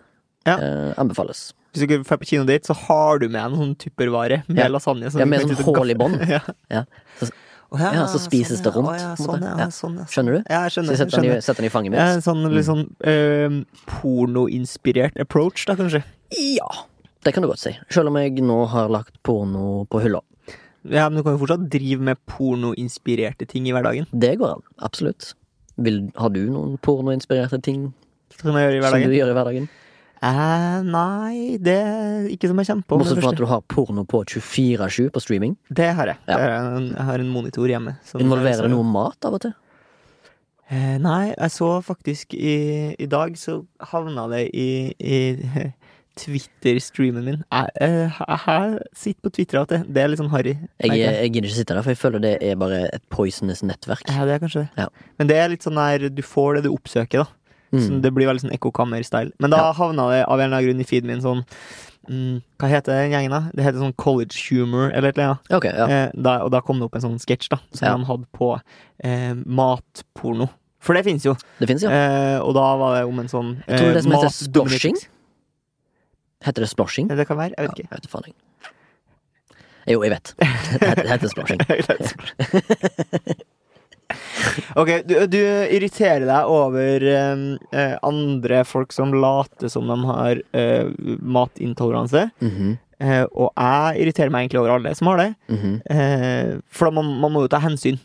[0.45, 0.58] Ja.
[0.62, 1.53] Eh, anbefales.
[1.73, 4.67] Hvis du drar på kinodate, så har du med en sånn tuppervare med Ja.
[4.71, 5.12] lasagne.
[5.12, 6.15] som Ja, med sånn hull i bånn.
[6.29, 6.39] ja.
[6.71, 6.86] Ja.
[7.19, 7.31] Så,
[7.75, 8.75] Ja, så spises det ja.
[8.77, 10.08] rundt, ja, sånn, ja, sånn, ja, sånn.
[10.08, 10.43] skjønner du?
[10.47, 10.95] Ja, jeg skjønner.
[10.95, 11.99] så setter den i, setter den i fanget mitt.
[11.99, 13.58] Ja, sånn litt sånn eh,
[13.89, 16.03] pornoinspirert approach, da, kanskje.
[16.38, 16.69] Ja,
[17.25, 17.73] det kan du godt si.
[17.91, 20.21] Selv om jeg nå har lagt porno på hylla.
[20.86, 24.05] Ja, Men du kan jo fortsatt drive med pornoinspirerte ting i hverdagen.
[24.13, 24.63] Det går an.
[24.86, 25.34] Absolutt.
[25.81, 27.89] Vil, har du noen pornoinspirerte ting
[28.38, 29.67] Som som du gjør i hverdagen?
[30.23, 32.97] Eh, nei, det er ikke som jeg kommer på.
[33.01, 35.58] Bortsett fra at du har porno på 24-7 på streaming.
[35.69, 36.17] Det har jeg.
[36.28, 36.38] Ja.
[36.38, 36.89] Det har jeg.
[36.95, 37.97] jeg har en monitor hjemme.
[38.04, 39.54] som- Involverer det noe mat av og til?
[40.71, 43.60] Eh, nei, jeg så faktisk i, i dag så
[43.91, 45.36] havna det i, i
[46.15, 47.41] Twitter-streamen min.
[47.51, 48.12] Jeg, jeg,
[48.47, 50.56] jeg sitter på Twitter at det, det er litt sånn harry.
[50.82, 54.08] Jeg, jeg gidder ikke sitte der, for jeg føler det er bare et poisonous nettverk.
[54.10, 54.86] Ja, det er kanskje det.
[54.86, 54.88] Ja.
[55.19, 57.28] Men det er litt sånn der du får det du oppsøker, da.
[57.79, 58.01] Så Mm.
[58.01, 59.31] det blir veldig sånn ekkokammer-style.
[59.39, 59.73] Men da Ja.
[59.73, 61.45] havna det av en eller annen grunn i feeden min sånn
[62.09, 63.49] mm, Hva heter den gjengen, da?
[63.53, 65.51] Det heter sånn College Humor, eller et eller annet.
[65.51, 65.85] Okay, ja.
[65.88, 67.97] Eh, da, og da kom det opp en sånn sketsj da som Ja.
[67.97, 68.61] de hadde på
[69.03, 70.49] eh, matporno.
[70.79, 71.35] For det finnes jo.
[71.59, 71.89] Det finnes, ja.
[71.89, 74.69] Eh, og da var det om en sånn Jeg tror det det som heter matdominatrix.
[74.69, 74.97] sploshing.
[76.43, 77.07] Heter det splashing?
[77.07, 77.53] Det kan være.
[77.57, 77.89] Jeg vet ikke.
[77.89, 78.33] jeg vet faen jeg.
[79.88, 80.33] Jo, jeg vet.
[80.39, 81.59] Det heter, det heter splashing.
[84.75, 85.39] ok, du, du
[85.75, 87.43] irriterer deg over eh,
[87.75, 90.89] eh, andre folk som later som de har eh,
[91.21, 92.29] matintoleranse.
[92.43, 95.25] Mhm, Eh, og jeg irriterer meg egentlig over alle som har det.
[95.51, 95.73] mhm.
[95.91, 97.97] Eh, for man, man må jo ta hensyn.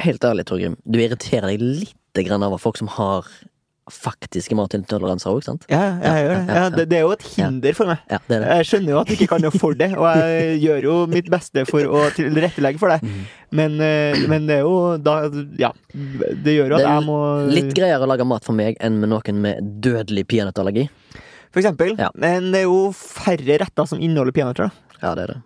[0.00, 0.78] Helt ærlig, Torgrim.
[0.88, 3.28] Du irriterer deg litt grann over folk som har
[3.90, 5.64] faktiske matintoleranser òg, sant?
[5.70, 6.54] Ja, jeg gjør det.
[6.54, 6.84] ja, det.
[6.90, 8.02] Det er jo et hinder for meg.
[8.12, 8.50] Ja, det det.
[8.52, 11.30] Jeg skjønner jo at du ikke kan noe for det, og jeg gjør jo mitt
[11.32, 13.00] beste for å tilrettelegge for det.
[13.02, 13.24] Mhm.
[13.52, 15.16] Men, eh, men det er jo da
[15.58, 15.72] Ja.
[15.92, 17.18] Det gjør jo at jeg må
[17.52, 20.88] Litt greiere å lage mat for meg enn med noen med dødelig peanøttallergi.
[21.52, 21.98] For eksempel.
[21.98, 22.08] Ja.
[22.16, 24.70] Men det er jo færre retter som inneholder peanøtter.
[25.02, 25.42] Ja, det er det.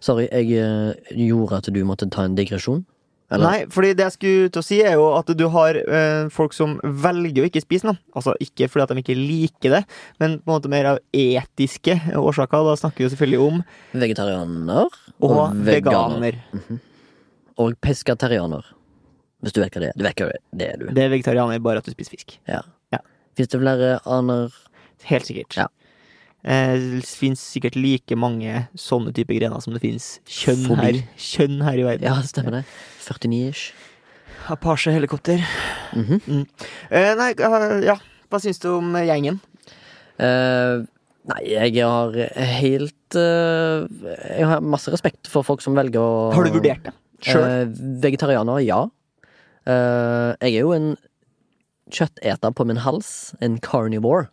[0.00, 0.94] Sorry, jeg eh,
[1.26, 2.84] gjorde at du måtte ta en digresjon.
[3.26, 3.42] Eller?
[3.42, 6.54] Nei, fordi det jeg skulle til å si, er jo at du har eh, folk
[6.54, 7.98] som velger å ikke spise den.
[8.14, 9.80] Altså ikke fordi at de ikke liker det,
[10.22, 12.68] men på en måte mer av etiske årsaker.
[12.70, 13.64] Da snakker vi jo selvfølgelig om
[14.04, 16.38] Vegetarianer og, veganer.
[16.38, 16.80] veganer.
[17.62, 18.70] Og pescatarianer.
[19.42, 19.98] Hvis du vet hva det er.
[19.98, 20.86] Du vet hva det er, du.
[20.94, 22.38] Det er vegetarianer, bare at du spiser fisk.
[22.50, 22.62] Ja.
[22.94, 23.02] Ja.
[23.38, 24.54] Fins det flere aner
[25.06, 25.54] Helt sikkert.
[25.54, 25.66] Ja.
[26.46, 31.80] Eh, det fins sikkert like mange sånne type grener som det fins kjønn kjønn her
[31.80, 32.06] i verden.
[32.06, 32.64] Ja, det stemmer det.
[33.02, 33.72] 49-ish.
[34.54, 35.42] Apache-helikopter.
[35.96, 36.44] Mhm.
[36.90, 37.96] Eh, nei, eh, ja.
[38.30, 39.40] Hva syns du om gjengen?
[40.22, 40.84] Eh,
[41.32, 42.14] nei, jeg har
[42.62, 43.84] helt eh,
[44.38, 46.94] Jeg har masse respekt for folk som velger å Har du vurdert det
[47.26, 47.42] sjøl?
[47.42, 47.66] Eh,
[48.02, 48.84] vegetarianer, ja.
[49.66, 50.88] Eh, jeg er jo en
[51.90, 53.34] kjøtteter på min hals.
[53.42, 54.28] En carnivore.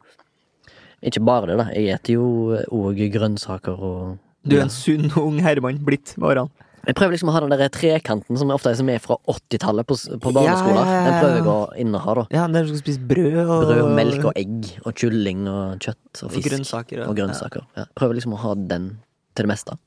[1.04, 1.66] Ikke bare det, da.
[1.76, 2.28] Jeg eter jo
[2.72, 6.63] òg grønnsaker og du er en sunn, ung herremann blitt med årene.
[6.84, 9.88] Jeg prøver liksom å ha den der trekanten som ofte er som er fra 80-tallet
[9.88, 10.82] på, på barneskoler.
[10.82, 12.26] Ja, ja, ja, Den prøver jeg å inneha, da.
[12.36, 15.86] Ja, der du skal spise brød og Brød og melk og egg og kylling og
[15.86, 16.42] kjøtt og fisk.
[16.42, 17.06] og grønnsaker.
[17.08, 17.63] Og grønnsaker.
[17.80, 17.86] Ja.
[17.96, 18.89] Prøver liksom å ha den
[19.32, 19.78] til det meste.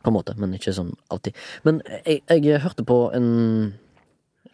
[0.00, 1.36] På en måte, men ikke sånn alltid.
[1.68, 3.28] Men jeg, jeg hørte på en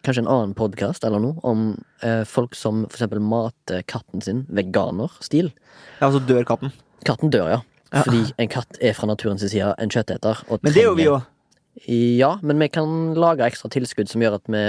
[0.05, 1.63] Kanskje en annen podkast eller noe om
[2.05, 5.49] eh, folk som for eksempel mater katten sin veganerstil.
[5.99, 6.71] Ja, altså dør katten.
[7.07, 7.61] Katten dør, ja.
[7.93, 8.03] Ja.
[8.03, 10.41] Fordi en katt er fra naturens side en kjøtteter.
[10.51, 11.21] Men det er jo vi òg.
[11.87, 14.63] Ja, men vi kan lage ekstra tilskudd som gjør at vi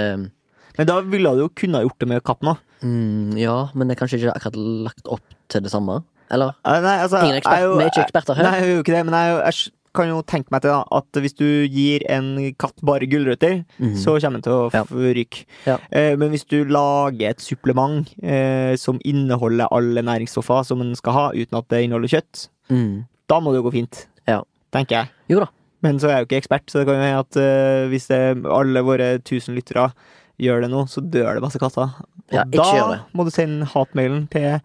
[0.77, 2.57] Men da ville du jo kunne gjort det med katten òg.
[2.83, 6.03] mm, Ja, men det er kanskje ikke akkurat lagt opp til det samme?
[6.31, 6.53] Eller?
[6.63, 8.43] Nei, altså, Ingen ekspert, jo- vi er ikke eksperter her.
[8.43, 10.71] Nei, jeg er jo ikke det, men jeg, er jeg kan jo tenke meg til
[10.71, 13.95] da, at hvis du gir en katt bare gulrøtter, mm.
[13.99, 14.83] så kommer den til å Ja.
[15.19, 15.37] ryke.
[15.67, 15.75] Ja.
[15.91, 21.13] Eh, men hvis du lager et supplement eh, som inneholder alle næringsstoffer som den skal
[21.17, 22.35] ha, uten at det inneholder kjøtt,
[22.69, 23.05] Mm.
[23.27, 24.05] da må det jo gå fint.
[24.27, 24.41] Ja.
[24.71, 25.07] Tenker jeg.
[25.29, 25.47] Jo da.
[25.81, 28.09] Men så er jeg jo ikke ekspert, så det kan jo hende at eh, hvis
[28.11, 29.91] alle våre tusen lyttere
[30.39, 31.89] gjør det nå, så dør det masse katter.
[32.29, 34.59] Og Ja, da må du sende hatmailen til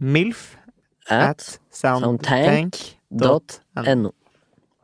[0.00, 0.56] milf
[1.10, 4.10] at soundtank.no.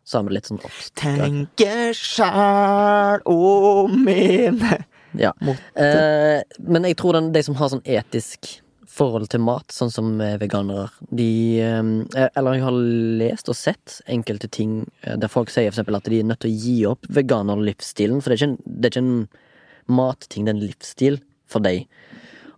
[0.07, 0.93] Så har vi litt sånn obs.
[0.99, 4.85] Tenke sjæl og mene
[5.17, 5.33] Ja.
[5.81, 8.59] Eh, men jeg tror den, de som har sånn etisk
[8.97, 11.29] forhold til mat, sånn som eh, veganere, de
[11.61, 12.77] eh, Eller jeg har
[13.23, 16.45] lest og sett enkelte ting eh, der folk sier for eksempel at de er nødt
[16.45, 20.47] til å gi opp veganerlivsstilen, for det er ikke en, det er ikke en matting,
[20.47, 21.19] det er en livsstil
[21.51, 21.87] for deg.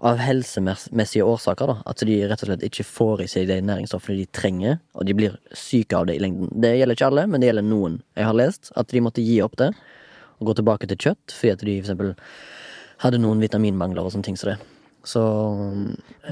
[0.01, 1.77] Av helsemessige årsaker, da.
[1.91, 5.15] At de rett og slett ikke får i seg de næringsstoffene de trenger, og de
[5.19, 6.53] blir syke av det i lengden.
[6.63, 7.97] Det gjelder ikke alle, men det gjelder noen.
[8.15, 9.73] Jeg har lest at de måtte gi opp det
[10.39, 12.13] og gå tilbake til kjøtt, fordi at de for eksempel
[13.03, 14.59] hadde noen vitaminmangler og sånne ting som det.
[15.07, 15.23] Så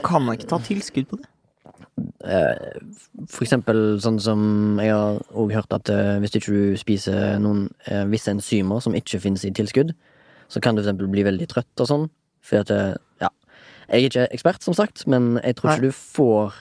[0.06, 1.26] Kan man ikke ta tilskudd på det?
[2.24, 2.78] eh,
[3.26, 7.66] for eksempel sånn som jeg har òg hørt at eh, hvis ikke du spiser noen
[7.88, 9.94] eh, visse enzymer som ikke finnes i tilskudd,
[10.48, 12.06] så kan du for eksempel bli veldig trøtt og sånn.
[12.46, 13.30] Fordi at Ja.
[13.86, 15.76] Jeg er ikke ekspert, som sagt, men jeg tror Nei.
[15.76, 16.56] ikke du får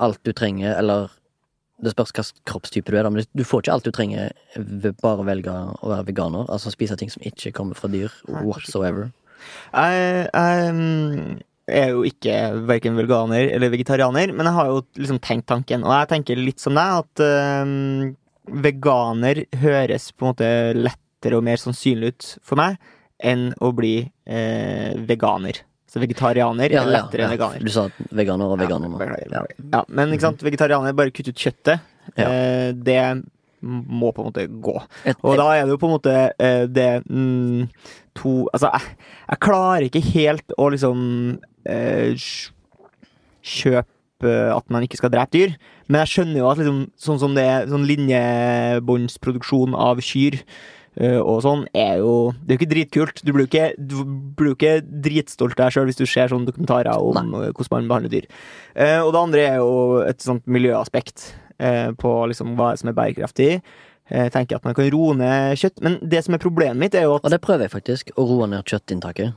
[0.00, 1.10] alt du trenger, eller
[1.80, 4.98] det spørs hvilken kroppstype du er, da, men du får ikke alt du trenger ved
[5.00, 6.48] bare å velge å være veganer.
[6.52, 9.08] Altså spise ting som ikke kommer fra dyr Nei, whatsoever.
[9.72, 11.38] Jeg, jeg mm,
[11.72, 12.36] er jo ikke
[12.68, 15.86] verken veganer eller vegetarianer, men jeg har jo liksom tenkt tanken.
[15.86, 18.12] Og jeg tenker litt som deg, at øhm,
[18.60, 22.80] veganer høres på en måte lettere og mer sannsynlig ut for meg
[23.20, 25.60] enn å bli eh, veganer.
[25.90, 27.62] Så vegetarianer er lettere enn veganer.
[27.66, 29.00] Du sa veganer og veganer nå.
[29.02, 29.42] Ja,
[29.74, 31.82] ja, men ikke sant, vegetarianer bare kutte ut kjøttet.
[32.14, 32.28] Ja.
[32.28, 33.00] Eh, det
[33.60, 34.76] må på en måte gå.
[35.18, 37.66] Og da er det jo på en måte eh, det mm,
[38.16, 41.00] to Altså, jeg, jeg klarer ikke helt å liksom
[41.68, 42.28] eh,
[43.42, 43.90] kjøpe
[44.54, 45.54] at man ikke skal drepe dyr,
[45.88, 50.36] men jeg skjønner jo at liksom sånn som det er sånn linjebåndsproduksjon av kyr
[51.20, 53.22] og sånn, er jo Det er jo ikke dritkult.
[53.24, 53.96] Du blir jo ikke, du
[54.36, 57.50] blir ikke dritstolt av deg sjøl hvis du ser sånne dokumentarer om Nei.
[57.56, 58.26] hvordan man behandler dyr.
[58.76, 62.98] Eh, og det andre er jo et sånt miljøaspekt eh, på liksom hva som er
[62.98, 63.52] bærekraftig.
[64.10, 67.06] Jeg tenker at man kan roe ned kjøtt, men det som er problemet mitt, er
[67.06, 69.36] jo at og det prøver jeg faktisk, å roe ned kjøttinntaket.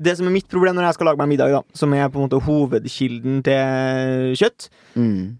[0.00, 2.16] Det som er mitt problem når jeg skal lage meg middag, da, som er på
[2.16, 5.36] en måte hovedkilden til kjøtt, Mm.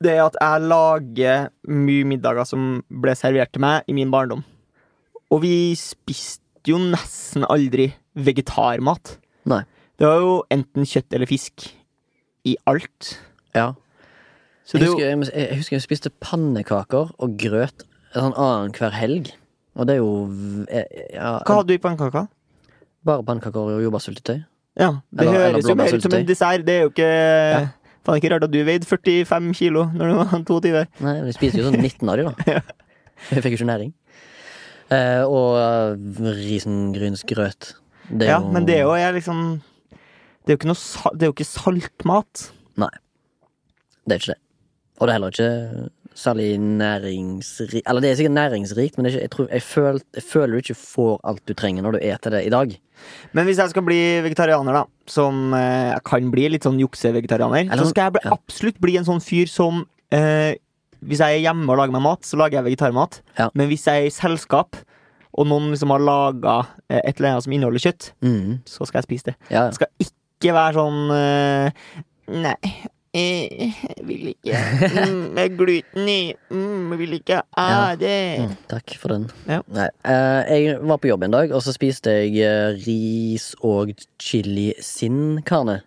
[0.00, 4.44] det er at jeg lager mye middager som ble servert til meg i min barndom.
[5.32, 9.16] Og vi spiste jo nesten aldri vegetarmat.
[9.50, 9.62] Nei.
[10.00, 11.68] Det var jo enten kjøtt eller fisk
[12.48, 13.14] i alt.
[13.54, 13.72] Ja.
[14.64, 15.04] Så jeg, er husker,
[15.36, 17.84] jeg, jeg husker jeg spiste pannekaker og grøt
[18.14, 19.32] en sånn annenhver helg.
[19.74, 20.10] Og det er jo
[20.70, 22.26] ja, Hva hadde du i pannekaka?
[23.04, 24.44] Bare pannekaker og jordbærsyltetøy.
[24.80, 26.64] Ja, det Eller- høres jo mer ut som en dessert.
[26.66, 27.10] Det er jo ikke
[28.04, 30.86] Faen, ikke rart at du veide 45 kilo når du var 22.
[31.00, 32.60] Nei, vi spiste jo sånn 19 av dem, da.
[33.32, 33.92] Jeg fikk jo ikke næring.
[34.92, 37.74] Eh, og uh, risengrynsgrøt.
[38.10, 39.38] Det Ja, men det er jo jeg liksom
[40.44, 42.50] Det er jo ikke noe Det er jo ikke saltmat.
[44.04, 44.40] Det er ikke det.
[45.00, 49.22] Og det er heller ikke særlig næringsrikt Eller det er sikkert næringsrikt, men det ikke,
[49.22, 52.36] jeg, tror, jeg, føl, jeg føler du ikke får alt du trenger når du eter
[52.36, 52.76] det i dag.
[53.32, 57.66] Men hvis jeg skal bli vegetarianer, da, som eh, jeg kan bli, litt sånn juksevegetarianer,
[57.66, 59.82] Eller så skal jeg bli, absolutt bli en sånn fyr som
[60.14, 60.54] eh,
[61.04, 63.20] Hvis jeg er hjemme og lager meg mat, så lager jeg vegetarmat.
[63.38, 63.50] Ja.
[63.54, 64.76] Men hvis jeg er i selskap,
[65.34, 66.56] og noen liksom har laga
[66.88, 68.60] eh, et eller annet som inneholder kjøtt, Mm.
[68.70, 69.36] så skal jeg spise det.
[69.50, 72.02] Ja, Det skal ikke være sånn uh,
[72.34, 72.54] Nei,
[73.12, 74.60] eh, jeg vil ikke
[75.10, 76.34] mm, Med gluten i.
[76.50, 78.14] Mm, jeg vil ikke ha ah, det.
[78.40, 79.26] Mm, takk for den.
[79.50, 79.60] Ja.
[79.74, 79.88] Nei,
[80.48, 85.82] jeg var på jobb en dag, og så spiste jeg ris og chili sin carne.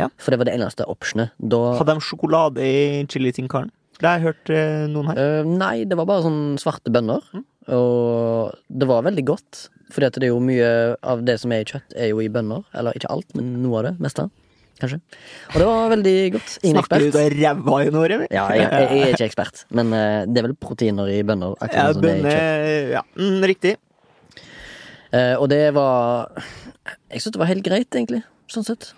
[0.00, 0.08] Ja.
[0.20, 1.32] For det var det eneste optionet.
[1.40, 3.70] Da Hadde de sjokolade i chili sin karen?
[3.96, 5.20] Det har jeg hørt eh, noen her.
[5.22, 7.24] Eh, Nei, det var bare sånn svarte bønner.
[7.32, 7.44] Mm.
[7.76, 9.66] Og det var veldig godt.
[9.96, 10.68] At det er jo mye
[11.06, 12.66] av det som er i kjøtt, er jo i bønner.
[12.76, 13.94] Eller ikke alt, men noe av det.
[14.04, 14.26] Meste.
[14.76, 14.98] Kanskje.
[15.54, 16.56] Og det var veldig godt.
[16.60, 17.22] Ingen Snakker du ekspert.
[17.22, 18.26] av ræva i noe, eller?
[18.28, 21.56] Ja, jeg, jeg, jeg er ikke ekspert, men eh, det er vel proteiner i bønner.
[21.62, 22.92] Ja, er bønner.
[22.98, 23.76] Ja, mm, riktig.
[25.14, 26.32] Eh, og det var
[27.08, 28.20] Jeg syns det var helt greit, egentlig.
[28.52, 28.90] Sånn sett.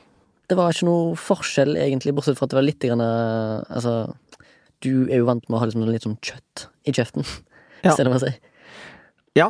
[0.48, 3.94] Det var ikke noe forskjell, egentlig, bortsett fra at det var litt grann, eh, Altså,
[4.84, 7.24] du er jo vant med å ha liksom litt sånn kjøtt i kjeften,
[7.84, 7.92] Ja.
[7.94, 8.36] stedet det er å si.
[9.38, 9.48] Ja,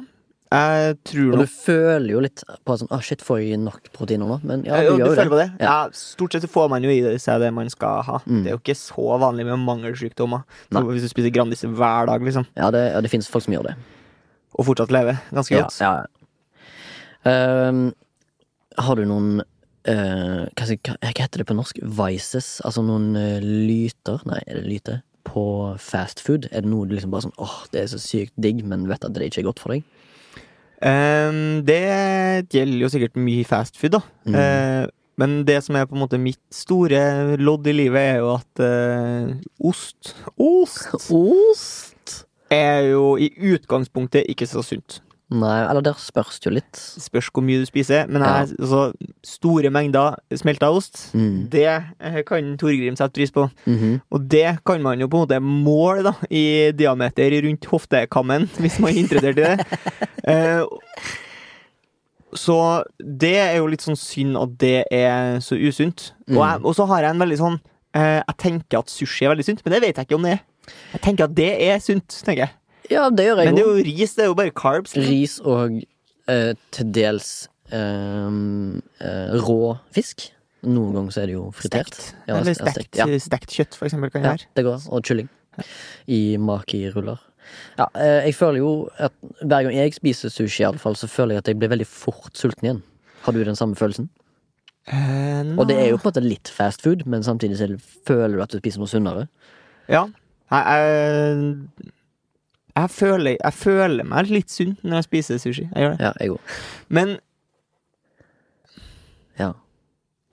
[0.52, 3.90] Jeg tror Og du føler jo litt på at sånn, ah, shit, får jeg nok
[3.92, 4.38] proteiner nå?
[4.48, 5.26] Men ja, Ja, du du gjør jo det.
[5.32, 5.46] på det?
[5.60, 5.66] Ja.
[5.84, 5.90] Ja.
[5.96, 8.20] Stort sett så får man jo i seg det man skal ha.
[8.24, 8.42] Mm.
[8.44, 10.44] Det er jo ikke så vanlig med mangelsykdommer.
[10.72, 13.76] Hvis du spiser Grandis hver dag, liksom, Ja, det, det finnes folk som gjør det.
[14.58, 15.76] og fortsatt lever ganske godt.
[15.84, 16.06] ja, ja.
[17.28, 17.92] Ehm,
[18.78, 21.80] har du noen uh, hva, hva heter det på norsk?
[21.82, 22.60] Vices?
[22.64, 24.22] Altså noen uh, lyter?
[24.28, 24.98] Nei, er det lyte?
[25.28, 25.44] På
[25.82, 26.48] fast food?
[26.50, 29.04] Er det noe du liksom bare sånn åh, det er så sykt digg, men vet
[29.04, 29.86] at det ikke er godt for deg?
[30.78, 31.80] Um, det
[32.54, 34.00] gjelder jo sikkert mye fast food, da.
[34.28, 34.36] Mm.
[34.38, 34.86] Uh,
[35.18, 38.60] Men det som er på en måte mitt store lodd i livet, er jo at
[38.62, 39.32] eh,
[39.66, 42.20] ost Ost Ost?
[42.54, 45.00] er jo i utgangspunktet ikke så sunt.
[45.30, 46.78] Nei, eller der spørs det jo litt.
[46.78, 48.46] Spørs hvor mye du spiser, men Ja.
[48.46, 51.50] altså, store mengder smelta ost, Mm.
[51.50, 51.66] det
[52.00, 53.50] eh, kan Torgrim sette pris på.
[53.66, 54.00] Mhm.
[54.10, 58.78] Og det kan man jo på en måte måle da, i diameter rundt hoftekammen, hvis
[58.80, 59.66] man er interessert i det.
[60.28, 60.64] Eh,
[62.36, 66.12] så det er jo litt sånn synd at det er så usunt.
[66.28, 66.64] Og, Mm.
[66.66, 67.60] og så har jeg en veldig sånn
[67.94, 70.32] eh, Jeg tenker at sushi er veldig sunt, men det vet jeg ikke om det
[70.32, 70.40] er.
[70.92, 72.50] Jeg tenker at det er sunt, tenker jeg.
[72.90, 73.84] Ja, det gjør jeg Men det er jo.
[73.84, 74.94] ris, det er jo bare carbs.
[74.96, 75.78] Ris og
[76.28, 79.58] eh, til dels ehm, eh, rå
[79.94, 80.30] fisk.
[80.66, 81.92] Noen ganger så er det jo fritert.
[81.94, 82.14] Stekt.
[82.26, 83.06] Ja, Eller stekt, stekt, Ja.
[83.22, 84.46] stekt kjøtt, for eksempel, kan det Ja, være.
[84.56, 84.88] det går.
[84.92, 85.28] Og kylling.
[86.08, 87.18] I maki-ruller.
[87.78, 91.08] Ja, eh, jeg føler jo at hver gang jeg spiser sushi, i alle fall, så
[91.08, 92.82] føler jeg at jeg blir veldig fort sulten igjen.
[93.22, 94.08] Har du den samme følelsen?
[94.88, 97.68] Eh, Og det er jo på en måte litt fast food, men samtidig så
[98.06, 99.28] føler du at du spiser noe sunnere.
[99.88, 100.06] Ja.
[100.50, 101.92] Nei, jeg,
[102.82, 105.66] jeg, føler, jeg føler meg litt sunn når jeg spiser sushi.
[105.74, 106.06] Jeg gjør det.
[106.06, 106.54] Ja, jeg òg.
[106.88, 107.16] Men
[109.38, 109.52] Ja.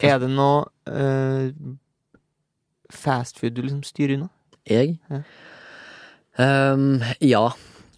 [0.01, 1.51] er det noe uh,
[2.91, 4.29] fastfood du liksom styrer unna?
[4.67, 4.97] Jeg?
[5.11, 5.21] Ja.
[6.73, 7.43] Um, ja.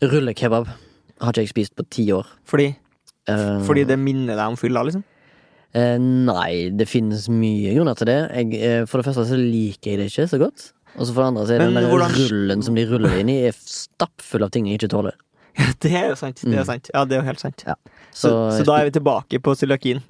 [0.04, 2.28] Rullekebab har ikke jeg spist på ti år.
[2.46, 2.74] Fordi,
[3.28, 5.02] Uh, fordi det minner deg om fylla, liksom?
[5.76, 8.16] Uh, nei, det finnes mye grunner til det.
[8.32, 10.64] Jeg, eh, for det første så liker jeg det ikke så godt.
[10.96, 13.18] Og så for det andre så er Men den der hvordan- rullen som de ruller
[13.20, 15.14] inn i, er stappfull av ting jeg ikke tåler.
[15.58, 16.36] Ja, det er jo sant.
[16.46, 16.66] Det er Mm.
[16.66, 16.90] sant.
[16.94, 17.64] Ja, det er jo helt sant.
[17.66, 17.74] Ja.
[18.14, 20.04] Så, så, da er vi tilbake på cøliakien.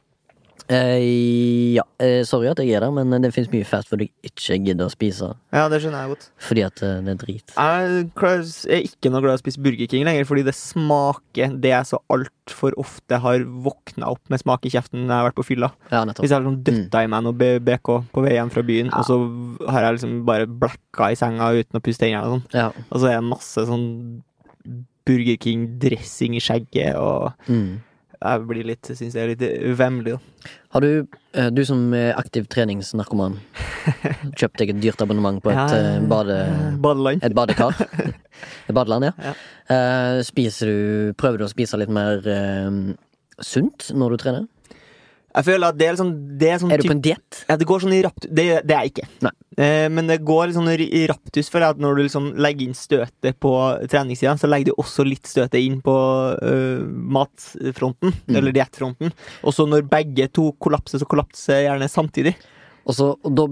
[0.70, 4.12] Eh, ja, eh, sorry at jeg er der, men det finnes mye fast food jeg
[4.28, 5.30] ikke gidder å spise.
[5.56, 6.26] Ja, det skjønner jeg godt.
[6.44, 7.54] Fordi at eh, det er drit.
[7.56, 8.10] Jeg
[8.76, 11.90] er ikke noe glad i å spise Burger King lenger, fordi det smaker det jeg
[11.92, 15.48] så altfor ofte har våkna opp med smak i kjeften når jeg har vært på
[15.54, 15.72] fylla.
[15.92, 16.26] Ja, nettopp.
[16.26, 18.92] Hvis jeg har liksom døtta i meg noe B- BK på vei hjem fra byen,
[18.92, 19.00] Ja.
[19.00, 22.46] og så har jeg liksom bare blacka i senga uten å puste tennene og sånn,
[22.54, 22.68] Ja.
[22.92, 24.24] og så er det masse sånn
[25.08, 27.80] Burger King-dressing i skjegget, og Mm.
[28.34, 30.52] Jeg blir litt, syns jeg er litt uvemmelig, da.
[30.76, 33.38] Har du, eh, du som er aktiv treningsnarkoman,
[34.40, 36.38] kjøpt deg et dyrt abonnement på et Ja, eh, bade...
[36.84, 37.24] Badeland.
[37.24, 37.78] Et badekar?
[38.68, 39.14] Et badeland, ja.
[39.24, 39.34] Ja.
[39.74, 42.70] Eh, spiser du Prøver du å spise litt mer eh,
[43.44, 44.46] sunt når du trener?
[45.38, 47.40] Jeg føler at det er liksom det er sånn Er du på en diett?
[47.46, 49.32] Ja, det går sånn i raptus Det, det er jeg ikke.
[49.58, 52.66] Eh, men det går sånn i i raptus, føler jeg at når du liksom legger
[52.68, 53.52] inn støtet på
[53.90, 55.94] treningssida, så legger du også litt støtet inn på
[56.42, 56.82] uh,
[57.18, 58.36] matfronten, Mm.
[58.38, 59.14] eller diettfronten.
[59.44, 62.36] Og så når begge to kollapser, så kollapser gjerne samtidig.
[62.88, 63.48] Og, så, og da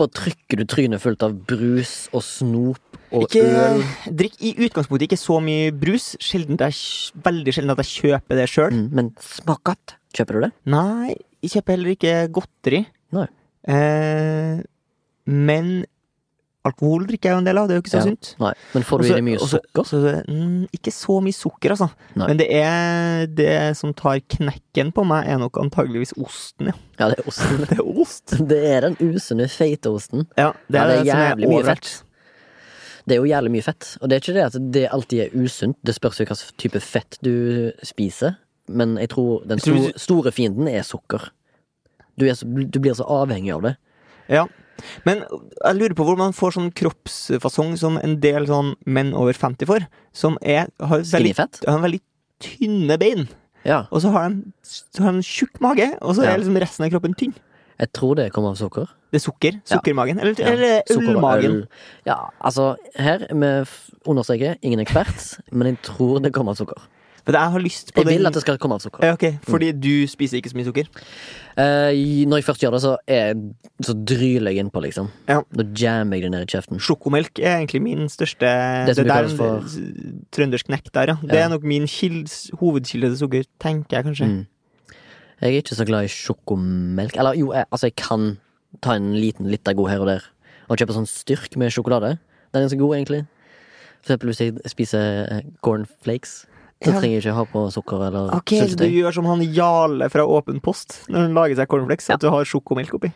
[0.00, 3.80] bare trykker du trynet fullt av brus og snop og Ikke, øl.
[4.20, 6.12] drikk i utgangspunktet ikke så mye brus.
[6.22, 6.74] Sjelden er,
[7.26, 8.76] veldig sjelden at jeg kjøper det sjøl.
[8.76, 9.96] Mm, men smak godt.
[10.14, 10.50] Kjøper du det?
[10.70, 12.84] Nei, jeg kjøper heller ikke godteri.
[13.16, 13.26] Nei.
[13.70, 14.60] Eh,
[15.30, 15.72] men
[16.64, 18.08] alkohol drikker jeg jo en del av, det er jo ikke så Ja.
[18.10, 18.34] sunt.
[18.40, 18.52] Nei.
[18.74, 19.84] Men får du i Også- deg mye også- sukker?
[19.90, 21.90] Så, mm, ikke så mye sukker, altså.
[22.16, 22.26] Nei.
[22.28, 26.72] Men det er det som tar knekken på meg, er nok antageligvis osten, ja.
[26.98, 27.58] Ja, det er osten.
[27.70, 28.26] Det er ost!
[28.48, 30.26] Det er den usunne, feite osten.
[30.36, 32.02] Ja, det Ja, er, det er det, som jævlig er mye fett.
[33.08, 33.96] Det er jo jævlig mye fett.
[34.02, 35.76] Og det er ikke det at det alltid er usunt.
[35.82, 38.36] Det spørs jo hva type fett du spiser.
[38.68, 41.30] Men jeg tror den store, store fienden er sukker.
[42.18, 43.76] Du, er så, du blir så avhengig av det.
[44.28, 44.44] Ja.
[45.06, 49.32] Men jeg lurer på hvor man får sånn kroppsfasong som en del sånn menn over
[49.36, 52.00] 50 får, som er, har, veldig, har veldig
[52.40, 53.28] tynne bein.
[53.64, 53.82] Ja.
[53.92, 56.32] Og så har de, så har de en tjukk mage, og så Ja.
[56.34, 57.34] er liksom resten av kroppen tynn.
[57.80, 58.88] Jeg tror det kommer av sukker.
[59.10, 59.60] Det er sukker.
[59.64, 60.20] Sukkermagen.
[60.20, 60.46] Eller, Ja.
[60.52, 61.52] eller eller ølmagen.
[61.62, 61.68] øl.
[62.06, 66.80] Ja, altså, her vi understreket, understreker ingen ekspert, men jeg tror det kommer av sukker.
[67.30, 69.04] For jeg har lyst på Jeg den vil at det skal komme av sukker.
[69.06, 70.88] Ja, ok, Fordi du spiser ikke så mye sukker?
[71.60, 73.34] Eh, når jeg først gjør det, så, er,
[73.86, 75.10] så dryler jeg innpå, liksom.
[75.28, 75.40] Ja.
[75.54, 76.80] Da jammer jeg det ned i kjeften.
[76.82, 78.50] Sjokomelk er egentlig min største
[78.88, 79.62] Det som vi der, kalles for-
[80.34, 81.16] Trøndersk nekk der, ja.
[81.22, 81.44] Det Ja.
[81.46, 84.26] er nok min kilds, hovedkilde til sukker, tenker jeg kanskje.
[84.26, 84.46] Mm.
[85.40, 87.16] Jeg er ikke så glad i sjokomelk.
[87.16, 88.38] Eller jo, jeg, altså jeg kan
[88.82, 90.20] ta en liten liter god her og der.
[90.68, 92.18] Og kjøpe sånn styrk med sjokolade.
[92.52, 93.26] Den er ganske god, egentlig.
[94.02, 96.46] For eksempel hvis jeg spiser eh, cornflakes.
[96.80, 97.00] Så Ja.
[97.00, 100.24] trenger jeg ikke ha på sukker eller Ok, så du gjør som han Jarle fra
[100.24, 102.14] Åpen post når han lager seg cornflakes, Ja.
[102.14, 103.12] at du har sjokomelk oppi?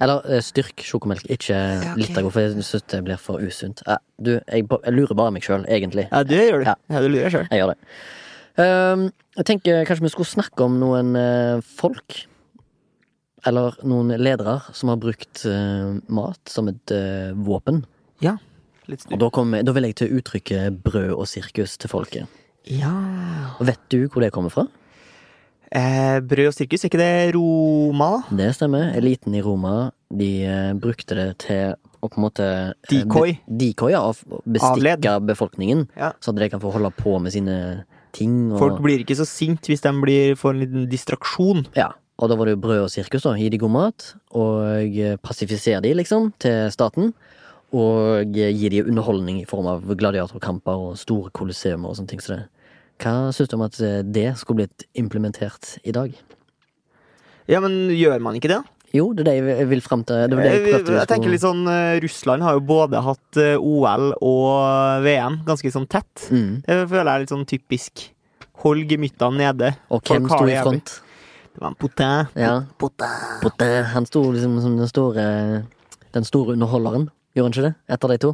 [0.00, 2.22] Eller eh, styrk sjokomelk, ikke Ja, okay.
[2.22, 3.82] god, for jeg syns det blir for usunt.
[4.20, 6.08] Du, jeg, jeg lurer bare meg sjøl, egentlig.
[6.10, 6.64] Ja, det gjør du.
[6.64, 6.74] Ja.
[6.88, 7.46] Ja, du lurer sjøl.
[7.52, 7.78] Jeg gjør det.
[8.56, 12.24] Um, jeg tenker kanskje vi skulle snakke om noen uh, folk.
[13.46, 17.84] Eller noen ledere som har brukt uh, mat som et uh, våpen.
[18.90, 22.39] Litt Og da, kom, da vil jeg til uttrykket brød og sirkus til folket.
[22.68, 22.92] Ja
[23.60, 24.66] vet du hvor det kommer fra?
[25.70, 28.24] Eh, brød og sirkus, er ikke det Roma?
[28.34, 28.90] Det stemmer.
[28.98, 33.36] Eliten i Roma de eh, brukte det til å på en måte eh, Decoy.
[33.46, 34.00] be- Decoy, ja.
[34.02, 34.42] Avled.
[34.56, 35.84] Bestikke befolkningen.
[35.96, 36.10] Ja.
[36.18, 37.56] Så at de kan få holde på med sine
[38.16, 38.50] ting.
[38.50, 41.62] Og, Folk blir ikke så sint hvis de blir, får en liten distraksjon.
[41.78, 43.36] Ja, og da var det jo brød og sirkus, da.
[43.38, 47.12] Gi de god mat, og eh, pasifisere de, liksom, til staten.
[47.70, 52.22] Og gir gi de underholdning i form av gladiatorkamper og store kolosseumer og sånne ting.
[52.24, 52.40] Så.
[53.00, 56.12] Hva syns du om at eh, det skulle blitt implementert i dag?
[57.50, 58.60] Ja, men gjør man ikke det?
[58.92, 60.16] Jo, det er det jeg vil- frem fram til.
[60.28, 63.36] Det var det jeg Jeg, jeg tenker litt sånn eh, Russland har jo både hatt
[63.38, 66.26] eh, OL og VM ganske sånn tett.
[66.30, 66.64] mm.
[66.66, 68.08] Det føler jeg er litt sånn typisk.
[68.64, 69.76] Hold gemyttene nede.
[69.90, 70.96] Og hvem sto i front?
[71.54, 72.26] Det var en potin.
[72.36, 72.50] Ja.
[72.78, 73.70] Potte.
[73.94, 75.24] Han sto liksom som den store
[76.12, 77.08] Den store underholderen.
[77.34, 77.74] Gjorde han ikke det?
[77.94, 78.32] Etter de to?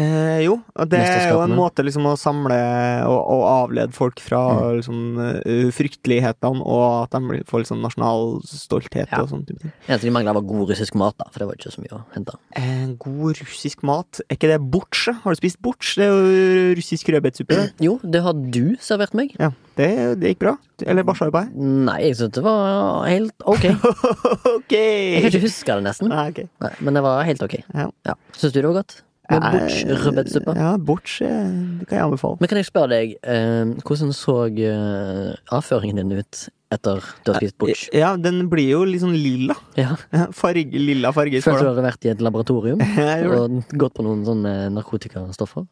[0.00, 2.56] Eh, jo, og det er jo en måte liksom å samle
[3.04, 4.76] og, og avlede folk fra Mm.
[4.78, 5.00] liksom,
[5.44, 9.20] eh, fryktelighetene, og at de får sånn nasjonal stolthet Ja.
[9.22, 9.58] og ting.
[9.88, 11.26] Eneste de mangla, var god russisk mat, da.
[11.30, 12.34] For det var ikke så mye å hente.
[12.56, 14.20] Eh, god russisk mat.
[14.30, 15.12] Er ikke det bortsj?
[15.22, 15.96] Har du spist bortsj?
[15.96, 17.58] Det er jo russisk rødbetsuppe.
[17.58, 17.70] Mm.
[17.80, 19.36] Jo, det har du servert meg.
[19.38, 20.56] Ja, det, det gikk bra.
[20.86, 21.48] Eller her?
[21.54, 23.64] Nei, jeg syntes det var helt ok.
[24.56, 24.72] ok!
[24.72, 26.08] Jeg kan ikke huske det, nesten.
[26.08, 26.48] Nei, okay.
[26.60, 27.60] Nei, men det var helt ok.
[27.74, 28.14] Ja.
[28.34, 29.02] Syns du det var godt?
[29.32, 31.28] Med bortsj Eh?
[31.28, 32.40] Ja, eh, det kan jeg anbefale.
[32.40, 37.40] Men kan jeg spørre deg, eh, hvordan så eh, avføringen din ut etter du har
[37.40, 37.84] spist butch?
[37.96, 39.56] Ja, den blir jo litt sånn lilla.
[39.76, 39.96] Ja.
[40.42, 41.42] Farge, lilla farge.
[41.44, 42.82] Følte du hadde vært i et laboratorium
[43.38, 45.68] og gått på noen sånne narkotikastoffer?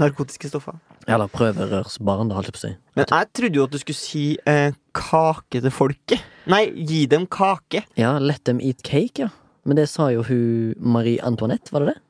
[0.00, 0.78] Narkotiske stoffer.
[1.04, 2.72] Eller prøverørsbarn, da, holdt jeg på å si.
[2.96, 6.22] Men jeg trodde jo at du skulle si eh, kake til folket.
[6.48, 7.84] Nei, gi dem kake.
[8.00, 9.28] Ja, Let them eat cake, ja.
[9.68, 12.00] Men det sa jo hun Marie Antoinette, var det det?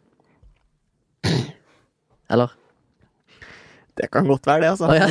[2.32, 2.50] Eller?
[3.92, 4.86] Det kan godt være det, altså.
[4.88, 5.04] Oh, ja.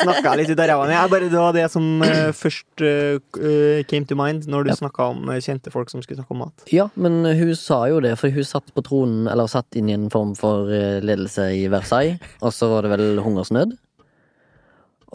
[0.00, 1.26] Snakka litt ut av ræva mi.
[1.28, 4.76] Det var det som uh, først eh, came to mind når du Ja.
[4.80, 6.64] snakka om kjente folk som skulle snakke om mat.
[6.72, 9.96] Ja, men hun sa jo det, for hun satt på tronen, eller satt inn i
[9.98, 10.64] en form for
[11.04, 13.76] ledelse i Versailles, og så var det vel hungersnød.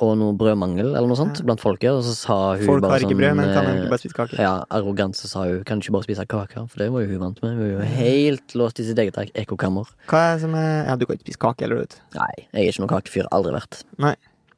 [0.02, 3.04] Og noe brødmangel, eller noe sånt, blant folket, og så sa hun Folk bare har
[3.06, 4.40] ikke sånn brød, men kan eh, egentlig bare spise kake.
[4.42, 7.12] Ja, arrogant så sa hun kan du ikke bare spise kake, for det var jo
[7.12, 7.60] hun vant med.
[7.60, 9.92] Hun er jo helt låst i sitt eget ekkokammer.
[10.10, 12.00] Hva er det som er Ja, du kan ikke spise kake eller du.
[12.18, 13.30] Nei, jeg er ikke noen kakefyr.
[13.38, 13.84] Aldri vært.
[14.02, 14.16] Nei.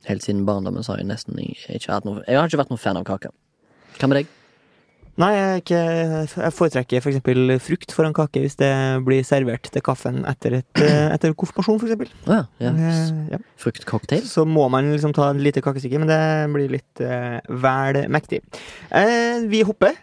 [0.07, 2.99] Helt siden barndommen så har jeg nesten jeg, noe Jeg har ikke vært noen fan
[2.99, 3.31] av kake.
[3.99, 4.31] Hva med deg?
[5.21, 5.79] Nei, jeg, ikke,
[6.41, 8.71] jeg foretrekker for eksempel frukt foran kake hvis det
[9.05, 12.09] blir servert til kaffen etter, et, eh, etter konfirmasjon, for eksempel.
[12.25, 12.39] Ja.
[12.63, 12.71] ja.
[12.73, 13.39] Eh, ja.
[13.61, 14.25] Fruktcocktail?
[14.25, 16.23] Så må man liksom ta et lite kakestykke, men det
[16.55, 18.41] blir litt eh, vel mektig.
[18.89, 19.93] Eh, vi hopper.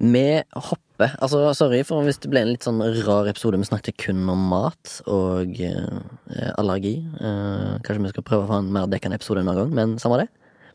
[0.00, 3.58] Vi hopper Altså, sorry for hvis det ble en litt sånn rar episode.
[3.60, 6.96] Vi snakket kun om mat og eh, allergi.
[7.20, 9.96] Eh, kanskje vi skal prøve å få en mer dekkende episode en annen gang, men
[10.00, 10.30] samme det.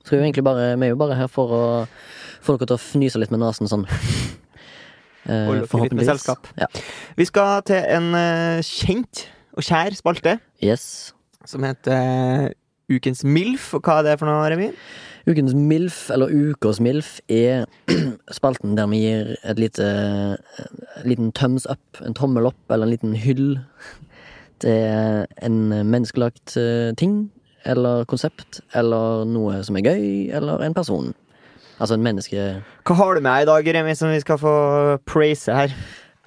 [0.06, 1.64] Så er vi, egentlig bare, vi er jo bare her for å
[2.42, 3.88] få dere til å fnyse litt med nesen sånn.
[5.30, 6.48] Eh, dere litt med selskap.
[6.58, 6.66] Ja.
[7.14, 11.14] Vi skal til en eh, kjent og kjær spalte Yes.
[11.46, 12.56] som heter eh,
[12.90, 13.68] Ukens MILF.
[13.78, 14.72] Og hva er det for noe, Remi?
[15.30, 17.68] Ukens MILF, eller Ukas MILF, er
[18.34, 19.86] spalten der vi gir et lite
[20.58, 23.60] en liten thumbs up, en tommel opp, eller en liten hyll
[24.66, 27.28] til en menneskelagt eh, ting,
[27.70, 31.14] eller konsept, eller noe som er gøy, eller en person.
[31.80, 34.54] Altså en menneske Hva har du med i dag, Remi, som vi skal få
[35.06, 35.74] praise her?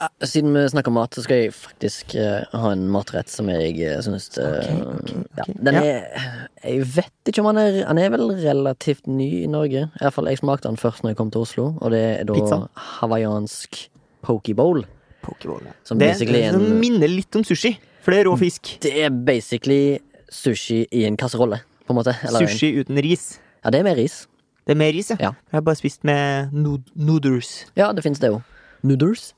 [0.02, 3.76] Ah, Siden vi snakker mat, så skal jeg faktisk uh, ha en matrett som jeg
[3.86, 5.20] uh, syns okay, okay.
[5.38, 5.52] ja, ok.
[5.68, 5.82] Den Ja.
[5.84, 9.84] er Jeg vet ikke om han er Han er vel relativt ny i Norge.
[9.94, 12.24] I hvert fall jeg smakte den først når jeg kom til Oslo, og det er
[12.24, 12.58] da Pizza?
[13.00, 13.88] hawaiiansk
[14.26, 14.84] pokeball.
[15.24, 15.62] Pokéball.
[15.64, 15.72] ja.
[15.84, 16.80] Som Det, er det en- Mm.
[16.80, 18.78] minner litt om sushi, for det er rå fisk.
[18.80, 22.16] Det er basically sushi i en kasserolle, på en måte.
[22.26, 23.38] Eller en- Sushi uten ris.
[23.64, 24.26] Ja, det er med ris.
[24.64, 25.16] Det er mer ris, ja.
[25.20, 25.30] Ja.
[25.52, 26.92] Jeg har bare spist med Nooders.
[26.96, 27.50] noodles.
[27.76, 28.42] Ja, det fins det jo.
[28.82, 29.32] Noodles.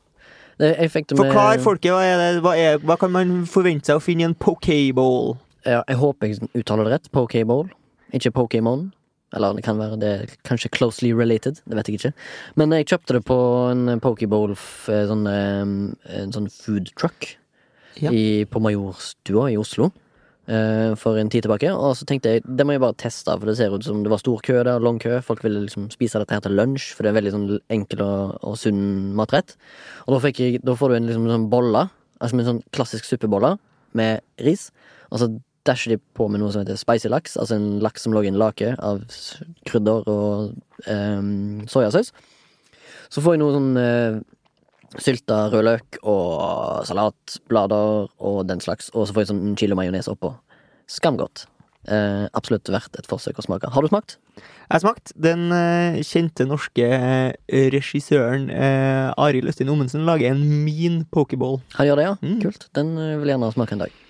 [0.58, 4.28] Med Forklar folket, hva, det, hva, er, hva kan man forvente seg å finne i
[4.30, 5.34] en pokéball?
[5.66, 7.10] Ja, jeg håper jeg uttaler det rett.
[7.12, 7.66] Pokeball,
[8.16, 8.86] ikke Pokémon.
[9.34, 12.12] Eller det kan være det er kanskje closely related, det vet jeg ikke.
[12.56, 13.36] Men jeg kjøpte det på
[13.72, 17.34] en Pokeball, sånn, eh, en sånn food truck
[18.00, 18.10] Ja.
[18.12, 19.90] i, på Majorstua i Oslo.
[20.48, 21.70] Eh, For en tid tilbake.
[21.72, 24.12] Og så tenkte jeg det må jeg bare teste, for det ser ut som det
[24.12, 24.82] var stor kø der.
[24.82, 25.20] Lang kø.
[25.24, 28.36] Folk ville liksom spise dette her til lunsj, for det er veldig sånn enkel og,
[28.46, 28.84] og sunn
[29.18, 29.56] matrett.
[30.06, 31.88] Og da, jeg, da får du en liksom sånn bolle,
[32.20, 33.56] altså en sånn klassisk suppebolle
[33.96, 34.70] med ris.
[35.10, 35.32] Og så
[35.66, 38.30] dasher de på med noe som heter spicy laks, altså en laks som lå i
[38.30, 39.02] en lake av
[39.66, 40.54] krydder og
[40.86, 42.12] um, soyasaus.
[43.10, 44.18] Så får jeg noe sånn eh,
[45.02, 50.32] sylta rødløk og salatblader og den slags, og så får jeg sånn chili majones oppå.
[50.90, 51.46] Skamgodt.
[51.86, 53.70] Eh, absolutt verdt et forsøk å smake.
[53.70, 54.16] Har du smakt?
[54.36, 55.12] Jeg har smakt.
[55.22, 61.60] Den eh, kjente norske eh, regissøren eh, Arild Østin Ommensen lager en mean pokeball.
[61.78, 62.16] Han gjør det, ja?
[62.24, 62.40] Mm.
[62.42, 62.66] Kult.
[62.74, 64.02] Den eh, vil jeg gjerne smake en dag.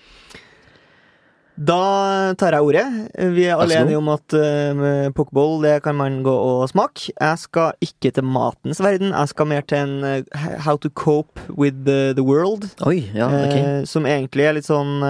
[1.57, 2.85] Da tar jeg ordet.
[3.33, 7.09] Vi er alle enige om at uh, pokeball det kan man gå og smake.
[7.17, 9.09] Jeg skal ikke til matens verden.
[9.09, 12.69] Jeg skal mer til en uh, How to cope with the, the world.
[12.85, 13.57] Oi, ja, ok.
[13.57, 15.01] uh, som egentlig er litt sånn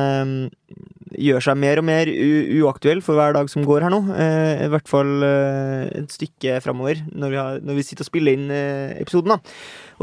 [1.16, 4.00] Gjør seg mer og mer uaktuell for hver dag som går her nå.
[4.18, 8.10] Eh, I hvert fall eh, et stykke framover, når, vi har- når vi sitter og
[8.10, 9.30] spiller inn eh, episoden.
[9.36, 9.38] da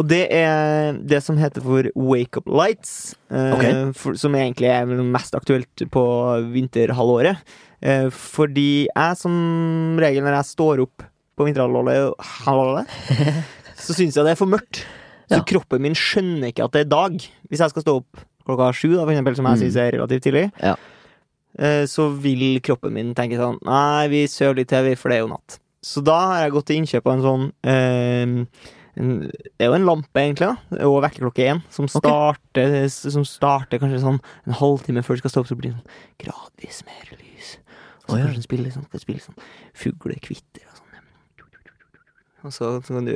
[0.00, 3.14] Og det er det som heter for Wake Up Lights.
[3.30, 3.94] eh, Ok.
[3.96, 6.04] for, som egentlig er mest aktuelt på
[6.54, 7.36] vinterhalvåret.
[7.82, 11.02] Eh, fordi jeg som regel, når jeg står opp
[11.36, 12.86] på vinterhalvåret,
[13.76, 14.84] så syns jeg det er for mørkt.
[15.28, 15.44] Så Ja.
[15.44, 17.12] kroppen min skjønner ikke at det er dag.
[17.50, 19.62] Hvis jeg skal stå opp klokka sju, da, for eksempel, som jeg Mm.
[19.64, 20.74] syns er relativt tidlig, Ja.
[21.58, 25.18] Eh, så vil kroppen min tenke sånn Nei, vi sover litt til, vi, for det
[25.18, 25.58] er jo natt.
[25.84, 28.62] Så da har jeg gått til innkjøp av en sånn eh,
[28.94, 32.86] en, Det er jo en lampe, egentlig, da, og vekkerklokke én, som okay.
[32.88, 36.22] som starter kanskje sånn en halvtime før det skal stå opp, så blir det sånn
[36.24, 37.56] gradvis mer lys.
[38.04, 38.22] Og så Å, ja.
[38.22, 39.42] kanskje den spiller sånn, spille sånn
[39.82, 40.80] fuglekvitter og sånn.
[42.44, 43.14] Og så, så kan du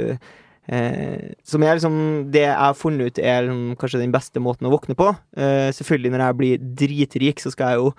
[0.69, 1.95] Eh, som er liksom
[2.29, 5.09] Det jeg har funnet ut er liksom, kanskje den beste måten å våkne på.
[5.37, 7.93] Eh, selvfølgelig, når jeg blir dritrik, så skal jeg jo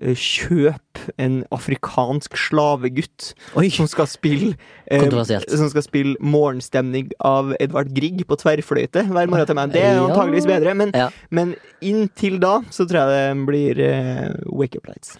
[0.00, 4.54] eh, kjøpe en afrikansk slavegutt Oi, som skal spille
[4.90, 5.04] eh.
[5.04, 9.74] Som skal spille morgenstemning av Edvard Grieg på tverrfløyte hver morgen til meg.
[9.74, 11.10] Det er antageligvis bedre, men, Ja.
[11.30, 15.18] men inntil da så tror jeg det blir eh, Wake Up Lights.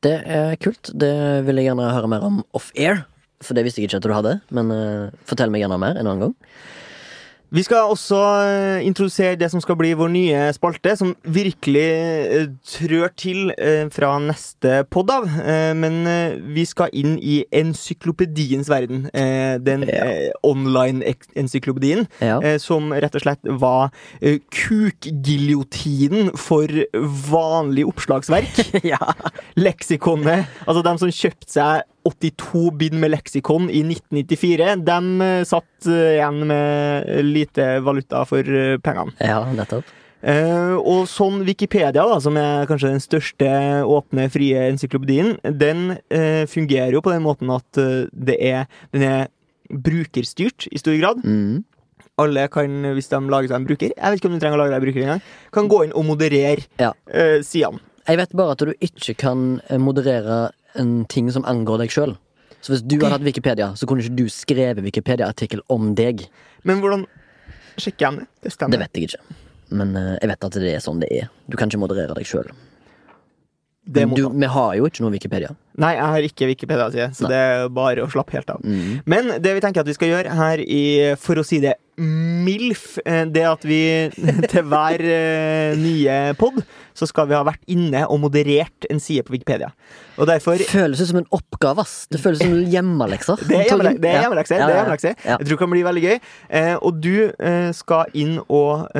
[0.00, 0.90] Det er kult.
[0.96, 1.12] Det
[1.44, 3.02] vil jeg gjerne høre mer om off-air.
[3.44, 4.34] For det visste jeg ikke at du hadde.
[4.52, 6.34] Men eh, fortell meg gjerne mer en annen gang.
[7.50, 12.44] Vi skal også eh, introdusere det som skal bli vår nye spalte, som virkelig eh,
[12.76, 15.26] trør til eh, fra neste pod av.
[15.74, 15.98] Men
[16.54, 19.08] vi skal inn i encyklopediens verden.
[19.64, 20.06] Den Ja.
[20.46, 22.06] online-encyklopedien.
[22.22, 22.38] Ja.
[22.62, 23.90] Som rett og slett var
[24.54, 26.70] kukgiljotinen for
[27.30, 28.60] vanlig oppslagsverk.
[28.92, 29.00] ja.
[29.58, 30.46] Leksikonet.
[30.66, 36.16] Altså, de som kjøpte seg 82 bind med leksikon i 1994, de eh, satt eh,
[36.16, 39.12] igjen med lite valuta for eh, pengene.
[39.20, 39.96] ja, nettopp.
[40.20, 43.46] Uh, og sånn Wikipedia, da, som er kanskje den største
[43.88, 49.06] åpne, frie encyklopedien, den uh, fungerer jo på den måten at uh, det er, den
[49.08, 49.30] er
[49.72, 51.24] brukerstyrt i stor grad.
[51.24, 51.62] Mm.
[52.20, 54.60] Alle kan, hvis de lager seg en bruker Jeg vet ikke om du trenger å
[54.60, 55.22] lage deg en bruker engang.
[55.56, 56.90] Kan gå inn og moderere Ja.
[57.40, 57.80] sidene.
[58.10, 62.16] Jeg vet bare at du ikke kan eh, moderere en ting som angår deg sjøl.
[62.60, 66.26] Så hvis du hadde hatt Wikipedia, så kunne ikke du skrevet Wikipedia-artikkel om deg.
[66.66, 67.06] Men hvordan
[67.78, 68.26] sjekker jeg det?
[68.42, 69.38] Det Det vet jeg ikke.
[69.78, 71.30] Men eh, jeg vet at det er sånn det er.
[71.46, 72.50] Du kan ikke moderere deg sjøl.
[73.90, 75.50] Det må Vi har jo ikke noe Wikipedia.
[75.80, 77.30] Nei, jeg har ikke Wikipedia-side, så Nei.
[77.32, 78.62] det er bare å slappe helt av.
[78.62, 79.00] Mm.
[79.08, 80.82] Men det vi tenker at vi skal gjøre her i,
[81.20, 83.80] for å si det MILF, eh, det at vi
[84.52, 86.62] til hver eh, nye pod
[86.96, 89.70] så skal vi ha vært inne og moderert en side på Wikipedia.
[90.20, 92.06] Og derfor Det føles som en oppgave, ass.
[92.12, 93.40] Det føles som hjemmelekser.
[93.48, 94.00] Det er hjemmelekser.
[94.00, 94.98] det er Ja.
[95.00, 95.38] Ja, ja.
[95.38, 96.18] Jeg tror det kan bli veldig gøy.
[96.60, 97.30] Eh, og du
[97.76, 98.90] skal inn og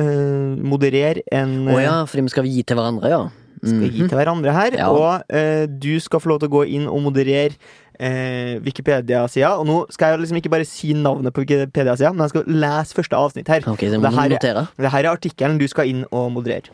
[0.61, 3.21] moderere en Å ja, fordi vi skal gi til hverandre, ja.
[3.63, 4.09] Skal gi Mhm.
[4.09, 4.71] til hverandre her.
[4.77, 4.89] Ja.
[4.89, 7.53] Og eh, du skal få lov til å gå inn og moderere
[7.99, 9.57] eh, Wikipedia-sida.
[9.59, 12.93] Og nå skal jeg liksom ikke bare si navnet på Wikipedia-sida, men jeg skal lese
[12.97, 13.61] første avsnitt her.
[13.69, 14.67] Ok, så jeg Det her er-.
[14.77, 16.71] Det her er artikkelen du skal inn og moderere.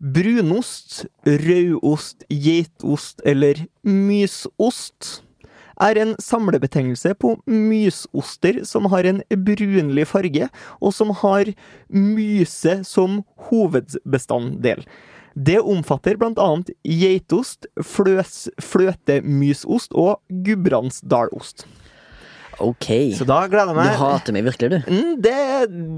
[0.00, 5.22] Brunost, rødost, geitost eller mysost
[5.80, 10.48] er en samlebetegnelse på mysoster som har en brunlig farge,
[10.80, 11.44] og som har
[11.92, 14.84] myse som hovedbestanddel.
[15.36, 21.66] Det omfatter annet geitost, fløs, fløtemysost og gudbrandsdalost.
[22.64, 22.88] Ok.
[23.18, 24.88] Så da gleder jeg Du hater meg virkelig, du.
[24.88, 25.36] Mm, det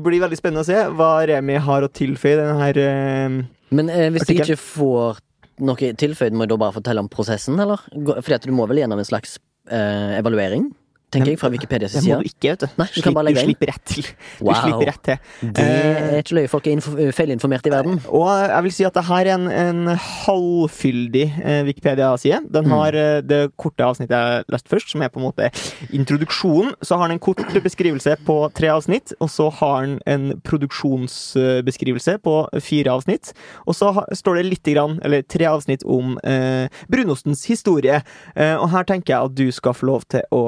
[0.03, 3.39] blir veldig spennende å se hva Remi har å tilføye denne her uh,
[3.71, 5.23] Men eh, hvis jeg ikke får
[5.69, 7.83] noe tilføyd, må jeg da bare fortelle om prosessen, eller?
[7.95, 9.39] Fordi at du må vel gjennom en slags
[9.71, 10.69] eh, evaluering,
[11.13, 12.69] tenker jeg, fra Wikipedias Det må du ikke, vet du.
[12.79, 14.09] Nei, du kan du slipper rett til.
[14.39, 15.19] Du slipper rett til.
[15.59, 16.51] Det er ikke løye.
[16.53, 18.01] Folk er info feilinformert i verden.
[18.15, 22.43] Og jeg vil si at det her er en, en halvfyldig eh, Wikipedia-side.
[22.55, 22.73] Den Mm.
[22.77, 23.29] har mm.
[23.29, 25.49] det korte avsnittet jeg leste først, som er på en måte
[25.95, 26.75] introduksjonen.
[26.83, 32.19] Så har den en kort beskrivelse på tre avsnitt, og så har den en produksjonsbeskrivelse
[32.25, 33.33] på fire avsnitt.
[33.67, 38.03] Og så står det litt grann, eller tre avsnitt om eh, brunostens historie.
[38.37, 40.45] Eh, og her tenker jeg at du skal få lov til å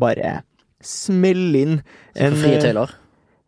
[0.00, 0.40] bare
[0.84, 1.80] smelle inn
[2.14, 2.92] en frie eh, tøyler.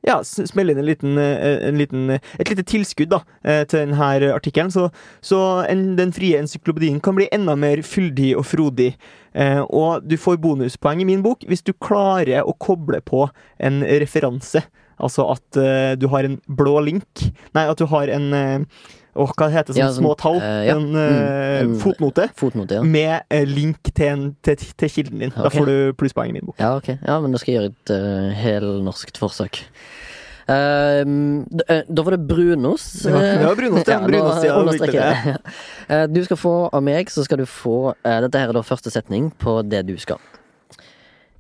[0.07, 4.33] ja, smelle inn en liten, eh, en liten, eh, et lite tilskudd da, til denne
[4.35, 4.73] artikkelen.
[4.73, 4.89] Så,
[5.21, 8.95] så en, Den frie encyklopedien kan bli enda mer fyldig og frodig.
[9.35, 13.27] Eh, og du får bonuspoeng i min bok hvis du klarer å koble på
[13.59, 14.65] en referanse.
[14.97, 15.59] Altså at
[16.01, 18.31] du har en blå link Nei, at du har en
[19.17, 19.81] Åh, hva heter det?
[19.81, 20.37] Ja, Sånn sånn, små tall?
[20.43, 20.77] Uh, ja.
[20.77, 21.05] En, uh,
[21.57, 22.29] Mm, en- fotnote.
[22.37, 22.83] Fotnote, ja.
[22.85, 25.33] Med uh, link til, en, til, til kilden din.
[25.35, 26.59] Da får du plusspoeng i min bok.
[26.61, 26.93] Ja, ok.
[27.01, 29.63] Ja, men da skal jeg gjøre et uh, helnorskt forsøk.
[30.47, 33.03] Ehm, eh, da var det brunost.
[33.03, 33.99] Det var- det var brunost, ja.
[34.07, 35.37] Brunost, ja, understreker ja.
[35.89, 38.63] Eh, Du skal få av meg, så skal du få eh, Dette her er da
[38.63, 40.19] første setning på det du skal.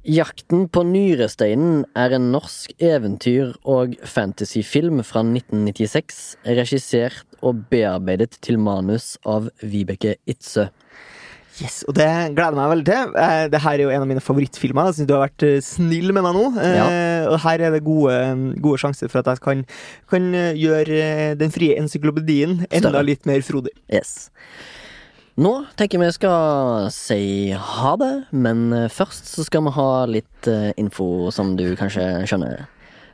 [0.07, 8.59] Jakten på nyresteinen er en norsk eventyr- og fantasyfilm fra 1996, regissert og bearbeidet til
[8.63, 10.69] manus av Vibeke Itzøe.
[11.57, 12.05] Yes, og det
[12.37, 13.13] gleder jeg meg veldig til.
[13.17, 14.91] Eh, det her er jo en av mine favorittfilmer.
[14.91, 16.43] Jeg synes du har vært eh, snill med meg nå.
[16.61, 18.17] Eh, Og her er det gode,
[18.61, 19.63] gode sjanser for at jeg kan,
[20.13, 20.99] kan gjøre
[21.41, 23.07] Den frie encyklopedien enda Større.
[23.09, 23.73] litt mer frodig.
[23.89, 24.29] Yes.
[25.41, 27.21] Nå tenker jeg vi skal si
[27.57, 30.49] ha det, men først så skal vi ha litt
[30.81, 32.67] info som du kanskje skjønner.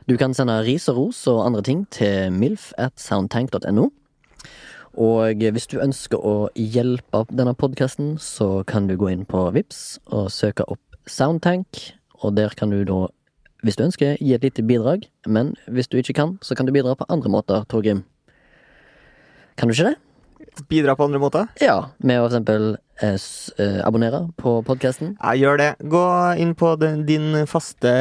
[0.07, 3.87] Du kan sende ris og ros og andre ting til milf at soundtank.no.
[4.93, 9.97] Og hvis du ønsker å hjelpe denne podkasten, så kan du gå inn på Vips
[10.13, 11.79] og søke opp Soundtank,
[12.21, 13.07] og der kan du da,
[13.65, 15.07] hvis du ønsker, gi et lite bidrag.
[15.25, 18.03] Men hvis du ikke kan, så kan du bidra på andre måter, Torgrim.
[19.57, 19.97] Kan du ikke det?
[20.69, 21.49] Bidra på andre måter.
[21.61, 22.75] Ja, med å for eksempel
[23.83, 25.17] abonnere på podkasten.
[25.19, 25.75] Ja, gjør det.
[25.91, 26.03] Gå
[26.39, 27.91] inn på den, din faste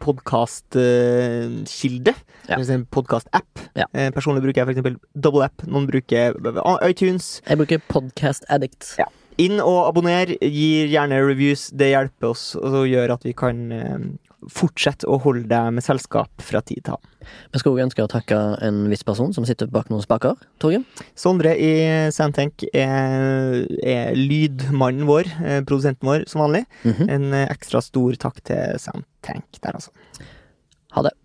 [0.00, 2.14] podkastkilde.
[2.48, 2.56] Ja.
[2.90, 3.60] Podkast-app.
[3.76, 3.84] Ja.
[3.92, 4.96] Eh, personlig bruker jeg f.eks.
[5.16, 5.62] Double App.
[5.68, 7.40] Noen bruker eh, iTunes.
[7.48, 8.94] Jeg bruker Podcast Addict.
[9.00, 9.06] Ja.
[9.40, 10.26] Inn og abonner.
[10.40, 11.70] Gir gjerne reviews.
[11.74, 13.64] Det hjelper oss og gjør at vi kan
[14.52, 17.10] fortsette å holde deg med selskap fra tid til annen.
[17.54, 20.36] Vi skal også ønske å takke en viss person som sitter bak noen spaker.
[20.62, 20.84] Torgrim.
[21.18, 21.72] Sondre i
[22.14, 26.64] Soundtank er, er lydmannen vår, eh, produsenten vår, som vanlig.
[26.84, 27.10] Mhm.
[27.16, 29.94] En eh, ekstra stor takk til Soundtank der, altså.
[30.94, 31.16] Ha det.